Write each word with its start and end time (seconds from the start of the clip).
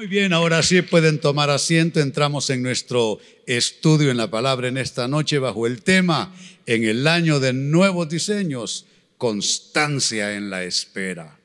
Muy 0.00 0.06
bien, 0.06 0.32
ahora 0.32 0.62
sí 0.62 0.80
pueden 0.80 1.20
tomar 1.20 1.50
asiento. 1.50 2.00
Entramos 2.00 2.48
en 2.48 2.62
nuestro 2.62 3.20
estudio 3.44 4.10
en 4.10 4.16
la 4.16 4.30
palabra 4.30 4.68
en 4.68 4.78
esta 4.78 5.08
noche 5.08 5.38
bajo 5.38 5.66
el 5.66 5.82
tema 5.82 6.34
en 6.64 6.84
el 6.84 7.06
año 7.06 7.38
de 7.38 7.52
nuevos 7.52 8.08
diseños, 8.08 8.86
constancia 9.18 10.36
en 10.36 10.48
la 10.48 10.64
espera. 10.64 11.38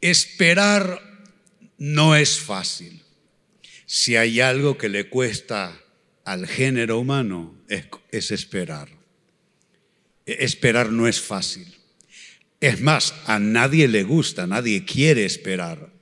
Esperar 0.00 1.00
no 1.78 2.16
es 2.16 2.40
fácil. 2.40 3.00
Si 3.86 4.16
hay 4.16 4.40
algo 4.40 4.76
que 4.76 4.88
le 4.88 5.08
cuesta 5.08 5.80
al 6.24 6.48
género 6.48 6.98
humano 6.98 7.54
es, 8.10 8.32
esperar. 8.32 8.88
Esperar 10.26 10.90
no 10.90 11.06
es 11.06 11.20
fácil. 11.20 11.76
Es 12.58 12.80
más, 12.80 13.14
a 13.26 13.38
nadie 13.38 13.86
le 13.86 14.02
gusta, 14.02 14.48
nadie 14.48 14.84
quiere 14.84 15.24
esperar. 15.24 15.93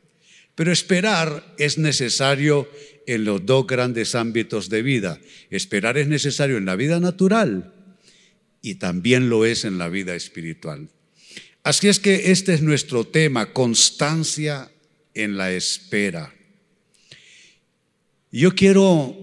Pero 0.54 0.72
esperar 0.72 1.54
es 1.58 1.78
necesario 1.78 2.68
en 3.06 3.24
los 3.24 3.44
dos 3.46 3.66
grandes 3.66 4.14
ámbitos 4.14 4.68
de 4.68 4.82
vida. 4.82 5.18
Esperar 5.50 5.98
es 5.98 6.08
necesario 6.08 6.56
en 6.58 6.66
la 6.66 6.76
vida 6.76 7.00
natural 7.00 7.72
y 8.60 8.76
también 8.76 9.28
lo 9.28 9.44
es 9.44 9.64
en 9.64 9.78
la 9.78 9.88
vida 9.88 10.14
espiritual. 10.14 10.88
Así 11.64 11.88
es 11.88 11.98
que 12.00 12.32
este 12.32 12.54
es 12.54 12.62
nuestro 12.62 13.04
tema, 13.04 13.52
constancia 13.52 14.70
en 15.14 15.36
la 15.36 15.52
espera. 15.52 16.34
Yo 18.30 18.54
quiero 18.54 19.16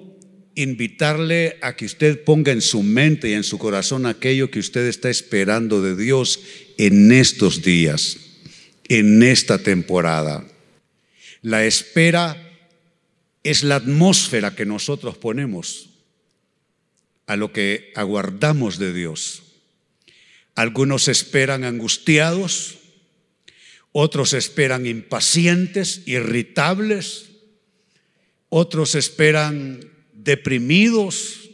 invitarle 0.56 1.58
a 1.62 1.76
que 1.76 1.86
usted 1.86 2.24
ponga 2.24 2.52
en 2.52 2.62
su 2.62 2.84
mente 2.84 3.30
y 3.30 3.34
en 3.34 3.44
su 3.44 3.58
corazón 3.58 4.06
aquello 4.06 4.52
que 4.52 4.60
usted 4.60 4.88
está 4.88 5.10
esperando 5.10 5.82
de 5.82 5.96
Dios 5.96 6.42
en 6.78 7.12
estos 7.12 7.62
días, 7.62 8.18
en 8.88 9.24
esta 9.24 9.58
temporada. 9.58 10.46
La 11.42 11.66
espera 11.66 12.36
es 13.44 13.64
la 13.64 13.76
atmósfera 13.76 14.56
que 14.56 14.66
nosotros 14.66 15.18
ponemos 15.18 15.90
a 17.28 17.36
lo 17.36 17.54
que 17.54 17.92
aguardamos 17.96 18.80
de 18.80 18.94
Dios. 18.94 19.44
Algunos 20.56 21.08
esperan 21.08 21.64
angustiados, 21.64 22.80
otros 23.92 24.34
esperan 24.34 24.86
impacientes, 24.86 26.02
irritables, 26.06 27.30
otros 28.50 28.96
esperan 28.96 29.80
deprimidos. 30.12 31.50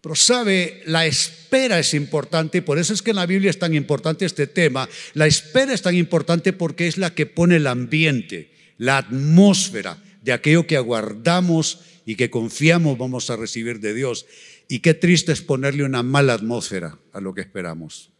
Pero 0.00 0.14
sabe, 0.14 0.82
la 0.86 1.06
espera 1.06 1.78
es 1.78 1.92
importante 1.92 2.58
y 2.58 2.62
por 2.62 2.78
eso 2.78 2.94
es 2.94 3.02
que 3.02 3.10
en 3.10 3.16
la 3.16 3.26
Biblia 3.26 3.50
es 3.50 3.58
tan 3.58 3.74
importante 3.74 4.24
este 4.24 4.46
tema. 4.46 4.88
La 5.14 5.26
espera 5.26 5.74
es 5.74 5.82
tan 5.82 5.96
importante 5.96 6.52
porque 6.52 6.86
es 6.86 6.96
la 6.98 7.14
que 7.14 7.26
pone 7.26 7.56
el 7.56 7.66
ambiente, 7.66 8.52
la 8.78 8.98
atmósfera 8.98 10.02
de 10.22 10.32
aquello 10.32 10.66
que 10.66 10.76
aguardamos 10.76 11.80
y 12.06 12.16
que 12.16 12.30
confiamos 12.30 12.96
vamos 12.96 13.28
a 13.28 13.36
recibir 13.36 13.80
de 13.80 13.92
Dios. 13.92 14.26
Y 14.68 14.80
qué 14.80 14.94
triste 14.94 15.32
es 15.32 15.42
ponerle 15.42 15.84
una 15.84 16.02
mala 16.02 16.34
atmósfera 16.34 16.98
a 17.12 17.20
lo 17.20 17.34
que 17.34 17.42
esperamos. 17.42 18.10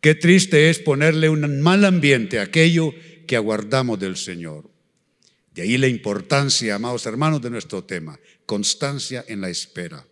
Qué 0.00 0.14
triste 0.14 0.70
es 0.70 0.78
ponerle 0.78 1.28
un 1.28 1.60
mal 1.60 1.84
ambiente 1.84 2.38
a 2.38 2.42
aquello 2.42 2.94
que 3.26 3.36
aguardamos 3.36 3.98
del 3.98 4.16
Señor. 4.16 4.70
De 5.54 5.62
ahí 5.62 5.78
la 5.78 5.88
importancia, 5.88 6.74
amados 6.74 7.06
hermanos, 7.06 7.40
de 7.40 7.50
nuestro 7.50 7.84
tema, 7.84 8.18
constancia 8.44 9.24
en 9.28 9.40
la 9.40 9.48
espera. 9.48 10.06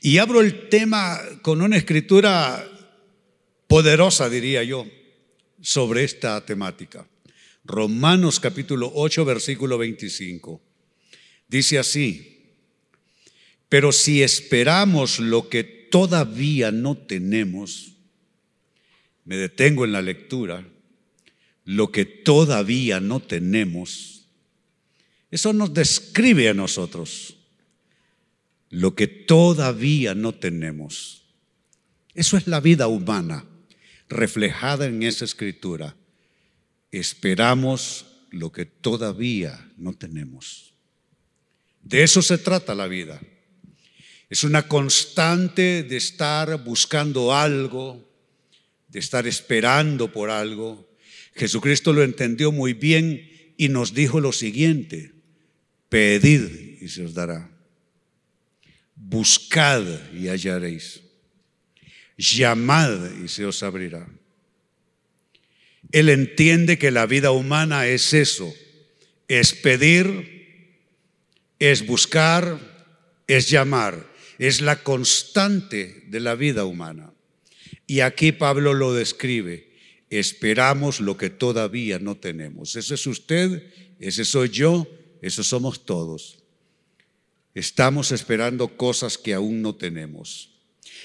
Y 0.00 0.18
abro 0.18 0.40
el 0.40 0.68
tema 0.68 1.18
con 1.42 1.60
una 1.62 1.76
escritura 1.76 2.64
poderosa, 3.66 4.28
diría 4.28 4.62
yo, 4.62 4.86
sobre 5.60 6.04
esta 6.04 6.44
temática. 6.44 7.06
Romanos 7.68 8.40
capítulo 8.40 8.90
8, 8.94 9.26
versículo 9.26 9.76
25. 9.76 10.62
Dice 11.48 11.78
así, 11.78 12.54
pero 13.68 13.92
si 13.92 14.22
esperamos 14.22 15.18
lo 15.18 15.50
que 15.50 15.64
todavía 15.64 16.72
no 16.72 16.96
tenemos, 16.96 17.92
me 19.26 19.36
detengo 19.36 19.84
en 19.84 19.92
la 19.92 20.00
lectura, 20.00 20.66
lo 21.66 21.92
que 21.92 22.06
todavía 22.06 23.00
no 23.00 23.20
tenemos, 23.20 24.26
eso 25.30 25.52
nos 25.52 25.74
describe 25.74 26.48
a 26.48 26.54
nosotros, 26.54 27.36
lo 28.70 28.94
que 28.94 29.06
todavía 29.08 30.14
no 30.14 30.34
tenemos. 30.34 31.22
Eso 32.14 32.38
es 32.38 32.46
la 32.46 32.60
vida 32.60 32.88
humana 32.88 33.44
reflejada 34.08 34.86
en 34.86 35.02
esa 35.02 35.26
escritura. 35.26 35.94
Esperamos 36.90 38.06
lo 38.30 38.52
que 38.52 38.64
todavía 38.64 39.70
no 39.76 39.92
tenemos. 39.92 40.74
De 41.82 42.02
eso 42.02 42.22
se 42.22 42.38
trata 42.38 42.74
la 42.74 42.86
vida. 42.86 43.20
Es 44.30 44.44
una 44.44 44.68
constante 44.68 45.82
de 45.82 45.96
estar 45.96 46.62
buscando 46.62 47.34
algo, 47.34 48.06
de 48.88 48.98
estar 48.98 49.26
esperando 49.26 50.12
por 50.12 50.30
algo. 50.30 50.88
Jesucristo 51.34 51.92
lo 51.92 52.02
entendió 52.02 52.52
muy 52.52 52.74
bien 52.74 53.54
y 53.56 53.68
nos 53.68 53.94
dijo 53.94 54.20
lo 54.20 54.32
siguiente, 54.32 55.12
pedid 55.88 56.80
y 56.80 56.88
se 56.88 57.04
os 57.04 57.14
dará, 57.14 57.50
buscad 58.94 59.82
y 60.14 60.28
hallaréis, 60.28 61.00
llamad 62.16 63.16
y 63.24 63.28
se 63.28 63.46
os 63.46 63.62
abrirá. 63.62 64.08
Él 65.92 66.08
entiende 66.08 66.78
que 66.78 66.90
la 66.90 67.06
vida 67.06 67.30
humana 67.30 67.86
es 67.86 68.12
eso, 68.12 68.54
es 69.26 69.54
pedir, 69.54 70.38
es 71.58 71.86
buscar, 71.86 72.58
es 73.26 73.48
llamar, 73.48 74.06
es 74.38 74.60
la 74.60 74.82
constante 74.82 76.04
de 76.08 76.20
la 76.20 76.34
vida 76.34 76.64
humana. 76.64 77.12
Y 77.86 78.00
aquí 78.00 78.32
Pablo 78.32 78.74
lo 78.74 78.92
describe. 78.92 79.68
Esperamos 80.10 81.00
lo 81.00 81.16
que 81.16 81.30
todavía 81.30 81.98
no 81.98 82.16
tenemos. 82.16 82.76
Ese 82.76 82.94
es 82.94 83.06
usted, 83.06 83.70
ese 83.98 84.24
soy 84.24 84.50
yo, 84.50 84.86
eso 85.22 85.42
somos 85.42 85.84
todos. 85.84 86.38
Estamos 87.54 88.12
esperando 88.12 88.76
cosas 88.76 89.18
que 89.18 89.34
aún 89.34 89.62
no 89.62 89.74
tenemos. 89.74 90.50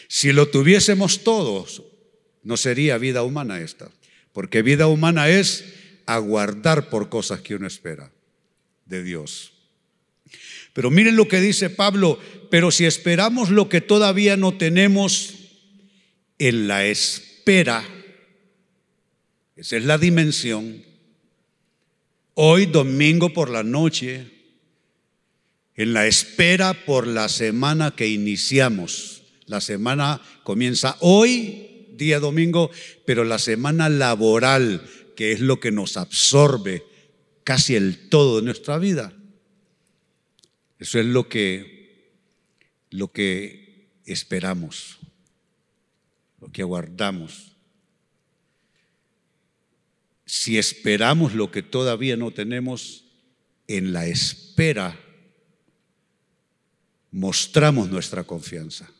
Si 0.07 0.31
lo 0.31 0.49
tuviésemos 0.49 1.23
todos, 1.23 1.83
no 2.43 2.57
sería 2.57 2.97
vida 2.97 3.23
humana 3.23 3.59
esta, 3.59 3.89
porque 4.33 4.61
vida 4.61 4.87
humana 4.87 5.29
es 5.29 5.63
aguardar 6.05 6.89
por 6.89 7.09
cosas 7.09 7.39
que 7.41 7.55
uno 7.55 7.67
espera 7.67 8.11
de 8.85 9.03
Dios. 9.03 9.53
Pero 10.73 10.89
miren 10.89 11.15
lo 11.15 11.27
que 11.27 11.39
dice 11.39 11.69
Pablo, 11.69 12.19
pero 12.49 12.71
si 12.71 12.85
esperamos 12.85 13.49
lo 13.49 13.69
que 13.69 13.79
todavía 13.79 14.35
no 14.35 14.57
tenemos, 14.57 15.35
en 16.39 16.67
la 16.67 16.85
espera, 16.85 17.87
esa 19.55 19.77
es 19.77 19.85
la 19.85 19.97
dimensión, 19.97 20.83
hoy 22.33 22.65
domingo 22.65 23.31
por 23.33 23.49
la 23.49 23.63
noche, 23.63 24.31
en 25.75 25.93
la 25.93 26.07
espera 26.07 26.73
por 26.85 27.07
la 27.07 27.29
semana 27.29 27.95
que 27.95 28.07
iniciamos. 28.07 29.23
La 29.45 29.61
semana 29.61 30.21
comienza 30.43 30.97
hoy, 30.99 31.72
día 31.97 32.19
domingo, 32.19 32.71
pero 33.05 33.23
la 33.23 33.39
semana 33.39 33.89
laboral, 33.89 34.87
que 35.15 35.31
es 35.31 35.39
lo 35.39 35.59
que 35.59 35.71
nos 35.71 35.97
absorbe 35.97 36.83
casi 37.43 37.75
el 37.75 38.09
todo 38.09 38.37
de 38.37 38.45
nuestra 38.45 38.77
vida. 38.77 39.13
Eso 40.79 40.99
es 40.99 41.05
lo 41.05 41.29
que, 41.29 42.09
lo 42.89 43.11
que 43.11 43.89
esperamos 44.05 44.99
lo 46.43 46.51
que 46.51 46.61
aguardamos. 46.61 47.53
Si 50.25 50.57
esperamos 50.57 51.33
lo 51.33 51.51
que 51.51 51.63
todavía 51.63 52.17
no 52.17 52.31
tenemos, 52.31 53.05
en 53.67 53.93
la 53.93 54.07
espera 54.07 54.99
mostramos 57.11 57.89
nuestra 57.89 58.25
confianza. 58.25 58.91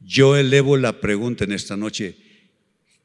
Yo 0.00 0.36
elevo 0.36 0.76
la 0.76 1.00
pregunta 1.00 1.44
en 1.44 1.52
esta 1.52 1.76
noche, 1.76 2.16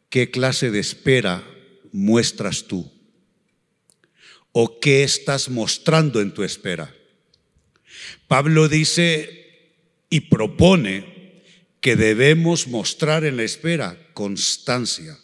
¿qué 0.10 0.32
clase 0.32 0.72
de 0.72 0.80
espera 0.80 1.44
muestras 1.92 2.66
tú? 2.66 2.92
¿O 4.52 4.80
qué 4.80 5.04
estás 5.04 5.50
mostrando 5.50 6.22
en 6.22 6.34
tu 6.34 6.44
espera? 6.44 6.96
Pablo 8.28 8.70
dice 8.70 9.46
y 10.10 10.22
propone 10.22 11.44
que 11.82 11.96
debemos 11.96 12.68
mostrar 12.68 13.26
en 13.26 13.38
la 13.38 13.44
espera 13.44 13.98
constancia. 14.14 15.20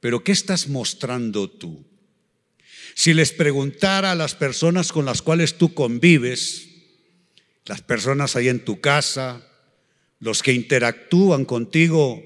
Pero 0.00 0.22
¿qué 0.22 0.32
estás 0.32 0.68
mostrando 0.68 1.50
tú? 1.50 1.84
Si 2.94 3.12
les 3.12 3.32
preguntara 3.32 4.12
a 4.12 4.14
las 4.14 4.34
personas 4.34 4.92
con 4.92 5.04
las 5.04 5.20
cuales 5.20 5.58
tú 5.58 5.74
convives, 5.74 6.68
las 7.66 7.82
personas 7.82 8.36
ahí 8.36 8.48
en 8.48 8.64
tu 8.64 8.80
casa, 8.80 9.44
los 10.18 10.42
que 10.42 10.52
interactúan 10.52 11.44
contigo, 11.44 12.22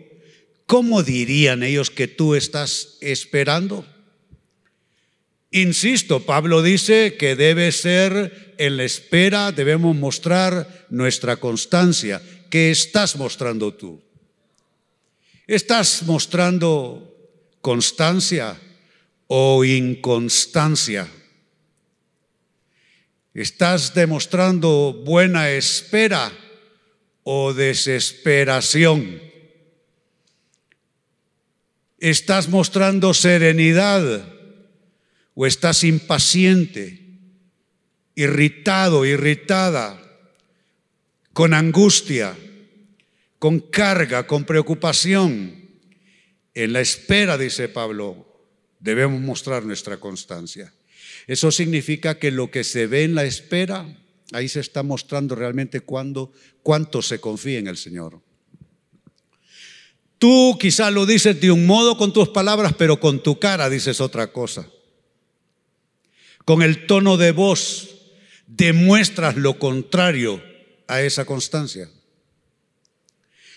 ¿cómo 0.67 1.03
dirían 1.03 1.63
ellos 1.63 1.91
que 1.91 2.09
tú 2.09 2.35
estás 2.35 2.99
esperando? 3.01 3.85
Insisto, 5.51 6.25
Pablo 6.25 6.63
dice 6.63 7.17
que 7.19 7.35
debe 7.35 7.73
ser 7.73 8.55
en 8.57 8.77
la 8.77 8.85
espera, 8.85 9.51
debemos 9.51 9.97
mostrar 9.97 10.87
nuestra 10.91 11.37
constancia. 11.37 12.23
¿Qué 12.49 12.71
estás 12.71 13.17
mostrando 13.17 13.75
tú? 13.75 14.01
¿Estás 15.49 16.05
mostrando 16.05 17.17
constancia 17.61 18.57
o 19.27 19.65
inconstancia? 19.65 21.09
¿Estás 23.35 23.93
demostrando 23.95 25.03
buena 25.05 25.51
espera 25.51 26.31
o 27.33 27.55
desesperación? 27.55 29.23
¿Estás 32.01 32.49
mostrando 32.49 33.15
serenidad 33.15 34.03
o 35.39 35.47
estás 35.47 35.85
impaciente, 35.85 37.07
irritado, 38.17 39.07
irritada, 39.07 40.03
con 41.33 41.55
angustia, 41.55 42.35
con 43.39 43.61
carga, 43.61 44.27
con 44.27 44.43
preocupación? 44.43 45.55
En 46.53 46.73
la 46.73 46.81
espera, 46.81 47.39
dice 47.39 47.69
Pablo, 47.69 48.27
debemos 48.81 49.21
mostrar 49.21 49.63
nuestra 49.65 49.99
constancia. 49.99 50.73
Eso 51.29 51.53
significa 51.53 52.19
que 52.19 52.33
lo 52.33 52.51
que 52.51 52.65
se 52.65 52.89
ve 52.89 53.05
en 53.05 53.15
la 53.15 53.23
espera, 53.23 53.87
ahí 54.33 54.49
se 54.49 54.61
está 54.61 54.83
mostrando 54.83 55.35
realmente 55.35 55.81
cuánto 55.81 56.33
se 57.03 57.21
confía 57.21 57.59
en 57.59 57.67
el 57.67 57.77
Señor. 57.77 58.21
Tú 60.21 60.59
quizá 60.61 60.91
lo 60.91 61.07
dices 61.07 61.41
de 61.41 61.51
un 61.51 61.65
modo 61.65 61.97
con 61.97 62.13
tus 62.13 62.29
palabras, 62.29 62.75
pero 62.77 63.01
con 63.01 63.23
tu 63.23 63.39
cara 63.39 63.71
dices 63.71 64.03
otra 64.03 64.33
cosa. 64.33 64.69
Con 66.45 66.63
el 66.63 66.87
tono 66.87 67.17
de 67.17 67.33
voz 67.33 67.89
demuestras 68.47 69.37
lo 69.37 69.59
contrario 69.59 70.43
a 70.89 71.01
esa 71.01 71.25
constancia. 71.25 71.89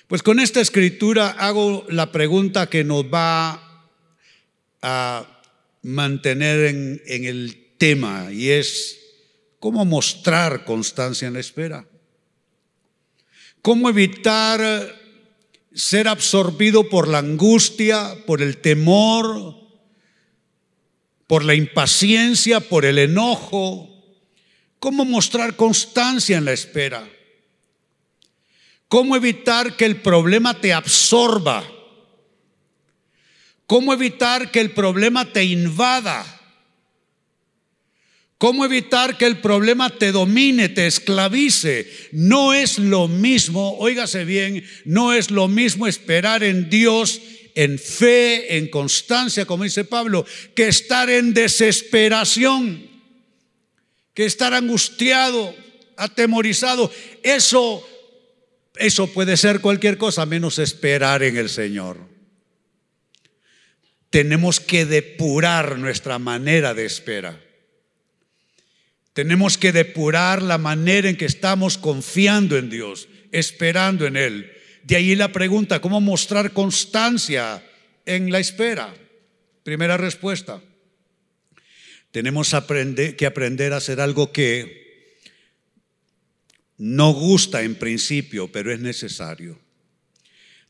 Pues 0.08 0.24
con 0.24 0.40
esta 0.40 0.62
escritura 0.62 1.32
hago 1.32 1.86
la 1.90 2.14
pregunta 2.14 2.70
que 2.70 2.86
nos 2.86 3.06
va 3.06 3.90
a 4.82 5.42
mantener 5.82 6.66
en, 6.66 7.02
en 7.08 7.26
el 7.26 7.74
tema 7.78 8.32
y 8.32 8.52
es 8.52 9.03
cómo 9.64 9.86
mostrar 9.86 10.66
constancia 10.66 11.26
en 11.26 11.36
la 11.36 11.40
espera. 11.40 11.88
¿Cómo 13.62 13.88
evitar 13.88 14.60
ser 15.74 16.10
absorbido 16.10 16.90
por 16.90 17.08
la 17.08 17.20
angustia, 17.20 18.14
por 18.28 18.42
el 18.42 18.58
temor, 18.58 19.56
por 21.28 21.46
la 21.46 21.56
impaciencia, 21.56 22.60
por 22.60 22.84
el 22.84 23.00
enojo. 23.00 23.90
¿Cómo 24.80 25.06
mostrar 25.06 25.56
constancia 25.56 26.38
en 26.38 26.44
la 26.44 26.52
espera? 26.52 27.10
¿Cómo 28.90 29.16
evitar 29.16 29.78
que 29.78 29.86
el 29.86 30.02
problema 30.02 30.60
te 30.60 30.74
absorba? 30.74 31.64
¿Cómo 33.66 33.94
evitar 33.94 34.52
que 34.52 34.60
el 34.60 34.72
problema 34.72 35.24
te 35.24 35.46
invada? 35.46 36.43
¿Cómo 38.44 38.66
evitar 38.66 39.18
que 39.18 39.26
el 39.26 39.38
problema 39.38 39.90
te 39.90 40.12
domine, 40.12 40.68
te 40.68 40.86
esclavice? 40.86 41.90
No 42.12 42.54
es 42.54 42.78
lo 42.78 43.08
mismo, 43.08 43.78
óigase 43.78 44.26
bien, 44.26 44.66
no 44.84 45.14
es 45.14 45.32
lo 45.32 45.48
mismo 45.48 45.88
esperar 45.88 46.44
en 46.44 46.70
Dios 46.70 47.22
en 47.56 47.80
fe, 47.80 48.58
en 48.58 48.68
constancia, 48.68 49.46
como 49.46 49.64
dice 49.64 49.86
Pablo, 49.86 50.26
que 50.56 50.68
estar 50.68 51.10
en 51.10 51.34
desesperación, 51.34 52.86
que 54.14 54.26
estar 54.26 54.54
angustiado, 54.54 55.56
atemorizado. 55.96 56.92
Eso, 57.24 57.88
eso 58.76 59.08
puede 59.14 59.38
ser 59.38 59.62
cualquier 59.62 59.98
cosa 59.98 60.26
menos 60.26 60.60
esperar 60.60 61.24
en 61.24 61.38
el 61.38 61.48
Señor. 61.48 61.98
Tenemos 64.10 64.60
que 64.60 64.86
depurar 64.86 65.80
nuestra 65.80 66.20
manera 66.20 66.74
de 66.74 66.84
esperar. 66.84 67.43
Tenemos 69.14 69.58
que 69.60 69.72
depurar 69.72 70.42
la 70.42 70.58
manera 70.58 71.08
en 71.08 71.16
que 71.16 71.26
estamos 71.26 71.78
confiando 71.78 72.58
en 72.58 72.70
Dios, 72.70 73.08
esperando 73.32 74.08
en 74.08 74.18
Él. 74.18 74.52
De 74.84 74.96
ahí 74.96 75.16
la 75.16 75.32
pregunta, 75.32 75.80
¿cómo 75.80 76.02
mostrar 76.02 76.52
constancia 76.52 77.64
en 78.06 78.32
la 78.32 78.40
espera? 78.40 78.94
Primera 79.64 79.98
respuesta. 79.98 80.62
Tenemos 82.12 82.56
que 83.18 83.26
aprender 83.26 83.74
a 83.74 83.78
hacer 83.78 84.02
algo 84.02 84.32
que 84.32 84.84
no 86.78 87.14
gusta 87.14 87.62
en 87.62 87.76
principio, 87.76 88.52
pero 88.52 88.74
es 88.74 88.80
necesario. 88.80 89.60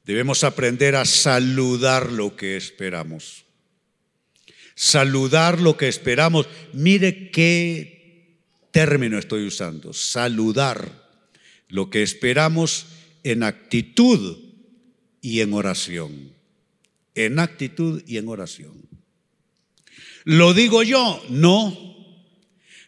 Debemos 0.03 0.43
aprender 0.43 0.95
a 0.95 1.05
saludar 1.05 2.11
lo 2.11 2.35
que 2.35 2.57
esperamos. 2.57 3.45
Saludar 4.75 5.61
lo 5.61 5.77
que 5.77 5.87
esperamos. 5.87 6.47
Mire 6.73 7.31
qué 7.31 7.92
término 8.73 9.19
estoy 9.19 9.45
usando, 9.45 9.93
saludar 9.93 10.91
lo 11.69 11.91
que 11.91 12.01
esperamos 12.01 12.87
en 13.23 13.43
actitud 13.43 14.37
y 15.21 15.39
en 15.41 15.53
oración. 15.53 16.33
En 17.15 17.37
actitud 17.37 18.03
y 18.07 18.17
en 18.17 18.27
oración. 18.27 18.89
¿Lo 20.23 20.55
digo 20.55 20.81
yo? 20.81 21.23
No. 21.29 21.95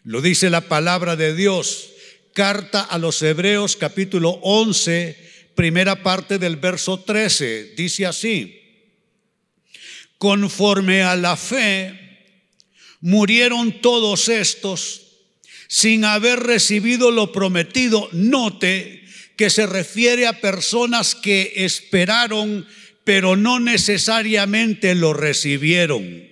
Lo 0.04 0.22
dice 0.22 0.50
la 0.50 0.62
palabra 0.62 1.16
de 1.16 1.36
Dios. 1.36 1.92
Carta 2.34 2.82
a 2.82 2.98
los 2.98 3.22
Hebreos 3.22 3.78
capítulo 3.78 4.40
11, 4.42 5.16
primera 5.54 6.02
parte 6.02 6.40
del 6.40 6.56
verso 6.56 7.00
13. 7.00 7.76
Dice 7.78 8.08
así. 8.08 8.60
Conforme 10.18 11.04
a 11.04 11.16
la 11.16 11.38
fe, 11.38 12.00
murieron 13.02 13.82
todos 13.82 14.30
estos 14.30 15.05
sin 15.68 16.06
haber 16.06 16.42
recibido 16.42 17.12
lo 17.12 17.32
prometido. 17.32 18.10
Note 18.12 19.04
que 19.36 19.50
se 19.50 19.66
refiere 19.66 20.28
a 20.28 20.40
personas 20.40 21.16
que 21.16 21.54
esperaron, 21.58 22.68
pero 23.04 23.36
no 23.36 23.60
necesariamente 23.60 24.96
lo 24.96 25.14
recibieron. 25.14 26.30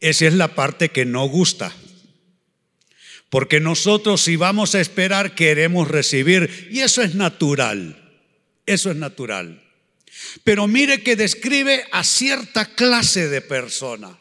Esa 0.00 0.26
es 0.26 0.34
la 0.34 0.54
parte 0.54 0.90
que 0.90 1.04
no 1.04 1.26
gusta. 1.28 1.74
Porque 3.30 3.60
nosotros 3.60 4.22
si 4.22 4.36
vamos 4.36 4.74
a 4.74 4.80
esperar 4.80 5.34
queremos 5.34 5.88
recibir 5.88 6.68
y 6.70 6.80
eso 6.80 7.02
es 7.02 7.14
natural. 7.14 8.04
Eso 8.64 8.90
es 8.90 8.96
natural. 8.96 9.62
Pero 10.44 10.66
mire 10.66 11.02
que 11.02 11.16
describe 11.16 11.84
a 11.90 12.04
cierta 12.04 12.74
clase 12.74 13.28
de 13.28 13.40
persona. 13.40 14.18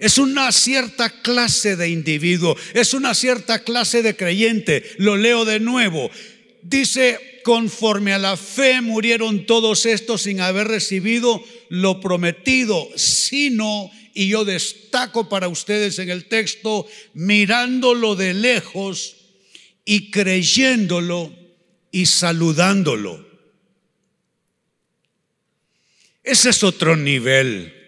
Es 0.00 0.16
una 0.16 0.50
cierta 0.50 1.10
clase 1.10 1.76
de 1.76 1.90
individuo, 1.90 2.56
es 2.72 2.94
una 2.94 3.14
cierta 3.14 3.62
clase 3.62 4.02
de 4.02 4.16
creyente. 4.16 4.82
Lo 4.96 5.16
leo 5.16 5.44
de 5.44 5.60
nuevo. 5.60 6.10
Dice, 6.62 7.40
conforme 7.44 8.14
a 8.14 8.18
la 8.18 8.38
fe 8.38 8.80
murieron 8.80 9.44
todos 9.44 9.84
estos 9.84 10.22
sin 10.22 10.40
haber 10.40 10.68
recibido 10.68 11.44
lo 11.68 12.00
prometido, 12.00 12.88
sino, 12.96 13.90
y 14.14 14.28
yo 14.28 14.46
destaco 14.46 15.28
para 15.28 15.48
ustedes 15.48 15.98
en 15.98 16.08
el 16.08 16.24
texto, 16.28 16.86
mirándolo 17.12 18.16
de 18.16 18.32
lejos 18.32 19.16
y 19.84 20.10
creyéndolo 20.10 21.30
y 21.90 22.06
saludándolo. 22.06 23.28
Ese 26.24 26.50
es 26.50 26.64
otro 26.64 26.96
nivel. 26.96 27.79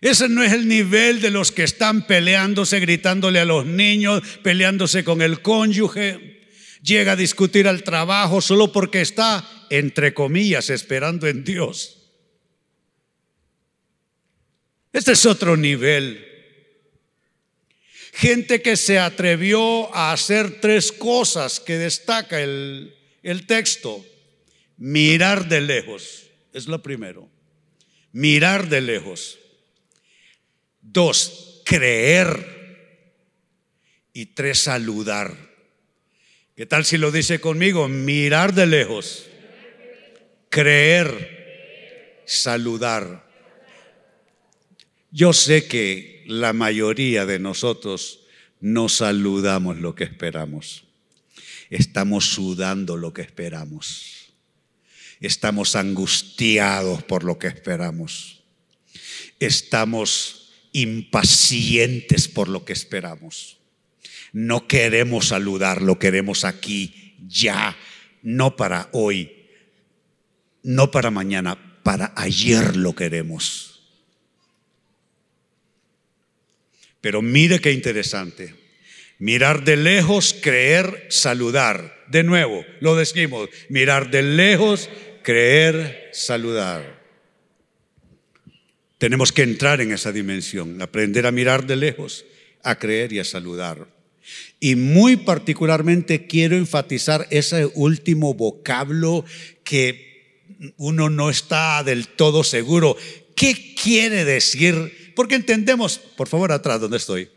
Ese 0.00 0.28
no 0.28 0.44
es 0.44 0.52
el 0.52 0.68
nivel 0.68 1.20
de 1.20 1.30
los 1.30 1.50
que 1.50 1.64
están 1.64 2.06
peleándose, 2.06 2.78
gritándole 2.78 3.40
a 3.40 3.44
los 3.44 3.66
niños, 3.66 4.22
peleándose 4.42 5.02
con 5.02 5.22
el 5.22 5.42
cónyuge. 5.42 6.38
Llega 6.82 7.12
a 7.12 7.16
discutir 7.16 7.66
al 7.66 7.82
trabajo 7.82 8.40
solo 8.40 8.70
porque 8.70 9.00
está, 9.00 9.66
entre 9.70 10.14
comillas, 10.14 10.70
esperando 10.70 11.26
en 11.26 11.42
Dios. 11.42 11.96
Este 14.92 15.12
es 15.12 15.26
otro 15.26 15.56
nivel. 15.56 16.24
Gente 18.12 18.62
que 18.62 18.76
se 18.76 19.00
atrevió 19.00 19.94
a 19.94 20.12
hacer 20.12 20.60
tres 20.60 20.92
cosas 20.92 21.58
que 21.58 21.76
destaca 21.76 22.40
el, 22.40 22.94
el 23.22 23.46
texto. 23.46 24.04
Mirar 24.76 25.48
de 25.48 25.60
lejos, 25.60 26.26
es 26.52 26.68
lo 26.68 26.82
primero. 26.82 27.28
Mirar 28.12 28.68
de 28.68 28.80
lejos. 28.80 29.38
Dos, 30.80 31.62
creer. 31.64 32.56
Y 34.12 34.26
tres, 34.26 34.60
saludar. 34.62 35.34
¿Qué 36.56 36.66
tal 36.66 36.84
si 36.84 36.98
lo 36.98 37.12
dice 37.12 37.40
conmigo? 37.40 37.88
Mirar 37.88 38.52
de 38.52 38.66
lejos. 38.66 39.26
Creer. 40.48 42.22
Saludar. 42.26 43.28
Yo 45.10 45.32
sé 45.32 45.66
que 45.66 46.24
la 46.26 46.52
mayoría 46.52 47.26
de 47.26 47.38
nosotros 47.38 48.20
no 48.60 48.88
saludamos 48.88 49.78
lo 49.78 49.94
que 49.94 50.04
esperamos. 50.04 50.84
Estamos 51.70 52.26
sudando 52.26 52.96
lo 52.96 53.12
que 53.12 53.22
esperamos. 53.22 54.32
Estamos 55.20 55.76
angustiados 55.76 57.02
por 57.02 57.24
lo 57.24 57.38
que 57.38 57.48
esperamos. 57.48 58.42
Estamos 59.40 60.37
impacientes 60.72 62.28
por 62.28 62.48
lo 62.48 62.64
que 62.64 62.72
esperamos. 62.72 63.58
No 64.32 64.66
queremos 64.66 65.28
saludar, 65.28 65.82
lo 65.82 65.98
queremos 65.98 66.44
aquí, 66.44 67.14
ya, 67.26 67.76
no 68.22 68.56
para 68.56 68.88
hoy, 68.92 69.32
no 70.62 70.90
para 70.90 71.10
mañana, 71.10 71.80
para 71.82 72.12
ayer 72.16 72.76
lo 72.76 72.94
queremos. 72.94 73.68
Pero 77.00 77.22
mire 77.22 77.60
qué 77.60 77.72
interesante. 77.72 78.54
Mirar 79.18 79.64
de 79.64 79.76
lejos, 79.76 80.36
creer, 80.40 81.06
saludar. 81.10 82.04
De 82.08 82.22
nuevo, 82.22 82.64
lo 82.80 82.96
decimos, 82.96 83.48
mirar 83.68 84.10
de 84.10 84.22
lejos, 84.22 84.88
creer, 85.22 86.10
saludar. 86.12 86.97
Tenemos 88.98 89.32
que 89.32 89.42
entrar 89.42 89.80
en 89.80 89.92
esa 89.92 90.12
dimensión, 90.12 90.82
aprender 90.82 91.26
a 91.26 91.32
mirar 91.32 91.66
de 91.66 91.76
lejos, 91.76 92.24
a 92.62 92.78
creer 92.78 93.12
y 93.12 93.20
a 93.20 93.24
saludar. 93.24 93.86
Y 94.60 94.74
muy 94.74 95.16
particularmente 95.16 96.26
quiero 96.26 96.56
enfatizar 96.56 97.26
ese 97.30 97.66
último 97.74 98.34
vocablo 98.34 99.24
que 99.64 100.08
uno 100.76 101.08
no 101.10 101.30
está 101.30 101.82
del 101.84 102.08
todo 102.08 102.42
seguro. 102.42 102.96
¿Qué 103.36 103.74
quiere 103.80 104.24
decir? 104.24 105.12
Porque 105.14 105.36
entendemos, 105.36 105.98
por 105.98 106.28
favor, 106.28 106.50
atrás 106.50 106.80
donde 106.80 106.96
estoy, 106.96 107.28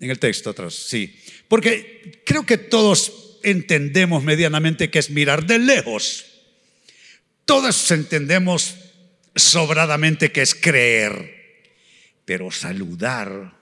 en 0.00 0.10
el 0.10 0.18
texto 0.18 0.50
atrás, 0.50 0.74
sí. 0.74 1.16
Porque 1.48 2.22
creo 2.24 2.44
que 2.44 2.58
todos 2.58 3.38
entendemos 3.42 4.22
medianamente 4.22 4.90
que 4.90 4.98
es 4.98 5.10
mirar 5.10 5.46
de 5.46 5.58
lejos. 5.58 6.26
Todos 7.46 7.90
entendemos 7.90 8.74
sobradamente 9.42 10.32
que 10.32 10.42
es 10.42 10.54
creer, 10.54 11.34
pero 12.24 12.50
saludar 12.50 13.58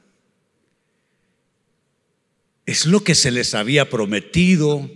es 2.66 2.84
lo 2.84 3.04
que 3.04 3.14
se 3.14 3.30
les 3.30 3.54
había 3.54 3.88
prometido, 3.88 4.90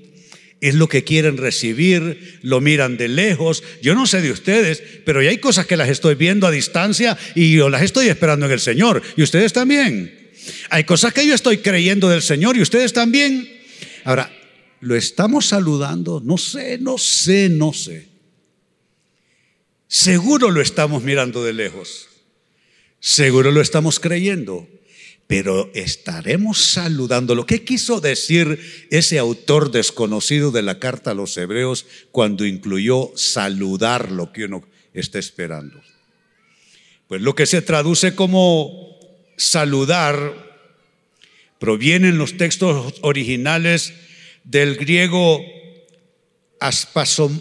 es 0.61 0.75
lo 0.75 0.89
que 0.89 1.05
quieren 1.05 1.37
recibir, 1.37 2.41
lo 2.43 2.61
miran 2.61 2.97
de 2.97 3.09
lejos. 3.09 3.63
Yo 3.81 3.95
no 3.95 4.07
sé 4.07 4.21
de 4.21 4.33
ustedes, 4.33 4.83
pero 5.07 5.21
hay 5.21 5.39
cosas 5.39 5.67
que 5.67 5.77
las 5.77 5.89
estoy 5.89 6.17
viendo 6.17 6.47
a 6.47 6.51
distancia 6.51 7.17
y 7.35 7.55
yo 7.55 7.71
las 7.71 7.83
estoy 7.83 8.09
esperando 8.09 8.47
en 8.47 8.53
el 8.53 8.61
Señor. 8.61 9.03
Y 9.17 9.23
ustedes 9.23 9.53
también. 9.53 10.31
Hay 10.69 10.85
cosas 10.85 11.15
que 11.15 11.27
yo 11.27 11.35
estoy 11.35 11.59
creyendo 11.59 12.09
del 12.09 12.23
Señor 12.23 12.57
y 12.57 12.63
ustedes 12.63 12.93
también. 12.93 13.49
Ahora, 14.05 14.31
¿lo 14.81 14.97
estamos 14.97 15.47
saludando? 15.47 16.21
No 16.25 16.37
sé, 16.37 16.77
no 16.79 16.99
sé, 16.99 17.49
no 17.49 17.73
sé. 17.73 18.10
Seguro 19.91 20.51
lo 20.51 20.63
estamos 20.63 21.03
mirando 21.03 21.45
de 21.45 21.53
lejos. 21.53 22.09
Seguro 23.01 23.51
lo 23.51 23.61
estamos 23.61 24.01
creyendo 24.01 24.67
pero 25.31 25.71
estaremos 25.75 26.59
saludando. 26.59 27.37
Lo 27.37 27.47
que 27.47 27.63
quiso 27.63 28.01
decir 28.01 28.89
ese 28.91 29.21
autor 29.21 29.71
desconocido 29.71 30.51
de 30.51 30.63
la 30.63 30.81
carta 30.81 31.13
a 31.13 31.15
los 31.15 31.37
hebreos 31.37 31.87
cuando 32.11 32.45
incluyó 32.45 33.13
saludar 33.15 34.11
lo 34.11 34.33
que 34.33 34.47
uno 34.47 34.67
está 34.93 35.21
esperando? 35.21 35.81
Pues 37.07 37.23
lo 37.23 37.37
que 37.37 37.47
se 37.47 37.63
traduce 37.63 38.17
como 38.17 38.99
saludar 39.37 40.35
proviene 41.61 42.09
en 42.09 42.19
los 42.19 42.37
textos 42.37 42.95
originales 43.03 43.93
del 44.43 44.75
griego 44.75 45.41
aspasomai, 46.59 47.37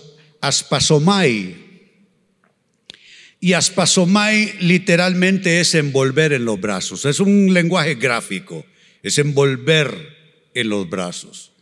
y 3.39 3.53
aspasomai 3.53 4.58
literalmente 4.60 5.62
es 5.62 5.74
envolver 5.75 6.34
en 6.34 6.46
los 6.46 6.60
brazos. 6.60 7.05
Es 7.05 7.19
un 7.19 7.53
lenguaje 7.53 7.96
gráfico, 7.96 8.65
es 9.01 9.17
envolver 9.17 10.17
en 10.53 10.69
los 10.69 10.89
brazos. 10.89 11.53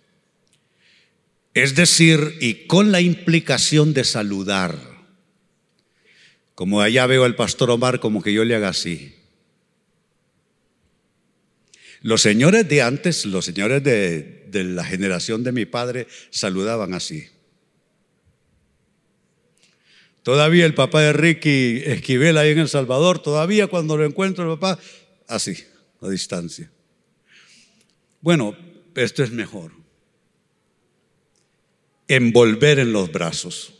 Es 1.54 1.76
decir, 1.76 2.38
y 2.42 2.66
con 2.66 2.92
la 2.92 3.02
implicación 3.02 3.94
de 3.94 4.04
saludar. 4.04 4.76
Como 6.56 6.82
allá 6.82 7.06
veo 7.06 7.24
al 7.24 7.36
pastor 7.36 7.70
Omar, 7.70 8.00
como 8.00 8.24
que 8.24 8.34
yo 8.34 8.44
le 8.44 8.56
haga 8.56 8.70
así. 8.70 9.14
Los 12.02 12.22
señores 12.22 12.68
de 12.68 12.82
antes, 12.82 13.26
los 13.26 13.46
señores 13.46 13.84
de, 13.84 14.46
de 14.48 14.64
la 14.64 14.84
generación 14.84 15.44
de 15.44 15.52
mi 15.52 15.66
padre, 15.66 16.08
saludaban 16.32 16.94
así. 16.94 17.28
Todavía 20.28 20.66
el 20.66 20.74
papá 20.74 21.04
de 21.04 21.14
Ricky 21.14 21.84
Esquivel 21.86 22.38
ahí 22.38 22.52
en 22.52 22.60
El 22.60 22.68
Salvador, 22.68 23.20
todavía 23.20 23.68
cuando 23.68 23.96
lo 23.96 24.04
encuentro 24.04 24.44
el 24.44 24.60
papá, 24.60 24.78
así, 25.26 25.56
a 26.02 26.10
distancia. 26.10 26.70
Bueno, 28.20 28.54
esto 28.94 29.24
es 29.24 29.32
mejor. 29.32 29.72
Envolver 32.10 32.80
en 32.80 32.92
los 32.92 33.10
brazos. 33.10 33.74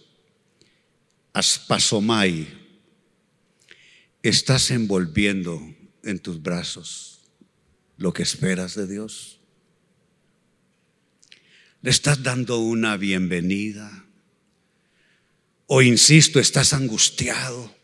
Aspasomai. 1.34 2.48
Estás 4.24 4.72
envolviendo 4.72 5.62
en 6.04 6.20
tus 6.20 6.42
brazos 6.42 7.30
lo 7.98 8.14
que 8.14 8.24
esperas 8.24 8.74
de 8.74 8.88
Dios. 8.88 9.42
Le 11.82 11.90
estás 11.90 12.24
dando 12.24 12.60
una 12.60 12.96
bienvenida 12.96 14.07
o 15.68 15.82
insisto, 15.82 16.40
estás 16.40 16.74
angustiado, 16.74 17.76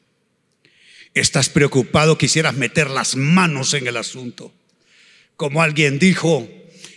estás 1.14 1.50
preocupado, 1.50 2.18
quisieras 2.18 2.56
meter 2.56 2.90
las 2.90 3.16
manos 3.18 3.74
en 3.74 3.88
el 3.88 3.98
asunto. 3.98 4.54
Como 5.36 5.62
alguien 5.62 6.00
dijo, 6.00 6.48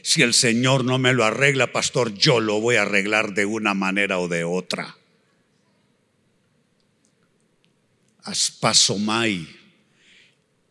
si 0.03 0.23
el 0.23 0.33
Señor 0.33 0.85
no 0.85 0.99
me 0.99 1.13
lo 1.13 1.25
arregla, 1.25 1.73
pastor, 1.73 2.15
yo 2.15 2.39
lo 2.39 2.61
voy 2.61 2.77
a 2.77 2.83
arreglar 2.83 3.35
de 3.35 3.45
una 3.45 3.75
manera 3.75 4.21
o 4.21 4.29
de 4.29 4.45
otra. 4.45 4.97
Aspasomai, 8.23 9.49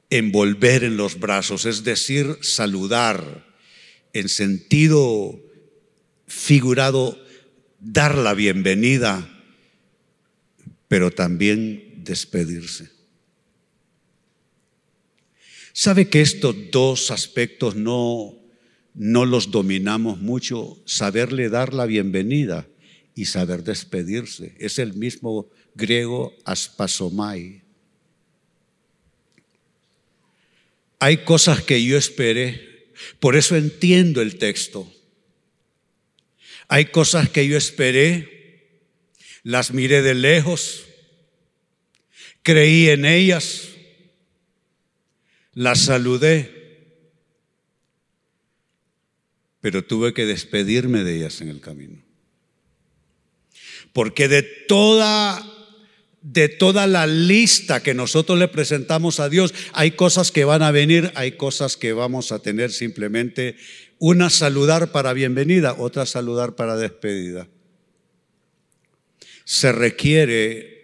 envolver 0.09 0.85
en 0.85 0.95
los 0.95 1.19
brazos, 1.19 1.65
es 1.65 1.83
decir, 1.83 2.37
saludar 2.41 3.45
en 4.13 4.29
sentido 4.29 5.37
figurado, 6.27 7.21
dar 7.79 8.17
la 8.17 8.33
bienvenida 8.33 9.34
pero 10.87 11.11
también 11.11 12.03
despedirse. 12.03 12.89
¿Sabe 15.73 16.07
que 16.07 16.21
estos 16.21 16.55
dos 16.71 17.11
aspectos 17.11 17.75
no, 17.75 18.33
no 18.93 19.25
los 19.25 19.51
dominamos 19.51 20.19
mucho? 20.19 20.81
Saberle 20.85 21.49
dar 21.49 21.73
la 21.73 21.85
bienvenida 21.85 22.67
y 23.13 23.25
saber 23.25 23.63
despedirse. 23.63 24.55
Es 24.57 24.79
el 24.79 24.93
mismo 24.93 25.49
griego 25.73 26.33
aspasomai. 26.45 27.63
Hay 30.99 31.17
cosas 31.17 31.61
que 31.61 31.83
yo 31.83 31.97
esperé, 31.97 32.89
por 33.19 33.35
eso 33.35 33.55
entiendo 33.55 34.21
el 34.21 34.37
texto. 34.37 34.89
Hay 36.67 36.85
cosas 36.85 37.29
que 37.29 37.47
yo 37.47 37.57
esperé 37.57 38.34
las 39.45 39.71
miré 39.71 40.01
de 40.01 40.15
lejos, 40.15 40.85
creí 42.41 42.89
en 42.89 43.05
ellas, 43.05 43.69
las 45.53 45.81
saludé, 45.81 46.51
pero 49.61 49.83
tuve 49.85 50.15
que 50.15 50.25
despedirme 50.25 51.03
de 51.03 51.17
ellas 51.17 51.41
en 51.41 51.49
el 51.49 51.61
camino. 51.61 52.01
Porque 53.93 54.27
de 54.27 54.41
toda 54.41 55.51
de 56.23 56.49
toda 56.49 56.87
la 56.87 57.05
lista 57.05 57.83
que 57.83 57.93
nosotros 57.93 58.39
le 58.39 58.47
presentamos 58.47 59.19
a 59.19 59.29
Dios, 59.29 59.53
hay 59.73 59.91
cosas 59.91 60.31
que 60.31 60.43
van 60.43 60.63
a 60.63 60.71
venir, 60.71 61.11
hay 61.13 61.33
cosas 61.33 61.77
que 61.77 61.93
vamos 61.93 62.31
a 62.31 62.39
tener 62.39 62.71
simplemente 62.71 63.57
una 63.99 64.31
saludar 64.31 64.91
para 64.91 65.13
bienvenida, 65.13 65.75
otra 65.77 66.07
saludar 66.07 66.55
para 66.55 66.77
despedida 66.77 67.47
se 69.45 69.71
requiere 69.71 70.75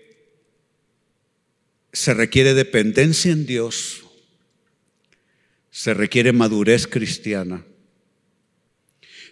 se 1.93 2.13
requiere 2.13 2.53
dependencia 2.53 3.31
en 3.31 3.45
Dios, 3.45 4.05
se 5.71 5.93
requiere 5.93 6.31
madurez 6.31 6.87
cristiana, 6.87 7.65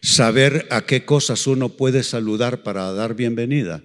saber 0.02 0.68
a 0.70 0.86
qué 0.86 1.06
cosas 1.06 1.48
uno 1.48 1.70
puede 1.70 2.04
saludar 2.04 2.64
para 2.64 2.92
dar 2.92 3.16
bienvenida 3.16 3.82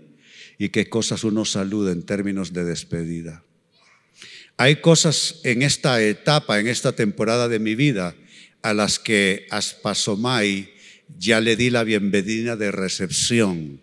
y 0.59 0.71
qué 0.71 0.89
cosas 0.89 1.25
uno 1.25 1.45
saluda 1.45 1.93
en 1.93 2.03
términos 2.03 2.53
de 2.53 2.65
despedida. 2.65 3.45
Hay 4.57 4.77
cosas 4.77 5.41
en 5.45 5.63
esta 5.63 6.01
etapa, 6.03 6.61
en 6.61 6.69
esta 6.69 6.93
temporada 6.93 7.49
de 7.49 7.59
mi 7.59 7.75
vida, 7.75 8.15
a 8.63 8.73
las 8.73 8.99
que 8.99 9.47
Aspasomai 9.51 10.73
ya 11.19 11.41
le 11.41 11.57
di 11.57 11.71
la 11.71 11.85
bienvenida 11.85 12.57
de 12.57 12.71
recepción, 12.71 13.81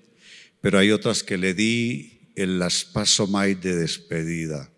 pero 0.62 0.78
hay 0.78 0.92
otras 0.92 1.24
que 1.24 1.38
le 1.38 1.54
di 1.54 2.32
el 2.36 2.62
Aspasomai 2.62 3.56
de 3.56 3.76
despedida. 3.76 4.70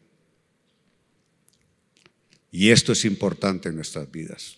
Y 2.51 2.69
esto 2.69 2.93
es 2.93 3.03
importante 3.05 3.69
en 3.69 3.75
nuestras 3.75 4.09
vidas. 4.09 4.57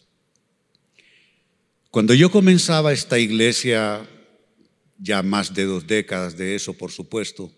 Cuando 1.90 2.14
yo 2.14 2.30
comenzaba 2.30 2.92
esta 2.94 3.18
iglesia, 3.18 4.08
ya 4.98 5.24
más 5.24 5.54
de 5.54 5.66
dos 5.66 5.88
décadas 5.88 6.38
de 6.38 6.56
eso, 6.56 6.74
por 6.74 6.92
supuesto, 6.92 7.52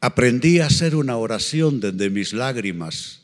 aprendí 0.00 0.60
a 0.60 0.66
hacer 0.66 0.94
una 0.94 1.16
oración 1.16 1.80
desde 1.80 2.10
mis 2.10 2.32
lágrimas, 2.32 3.22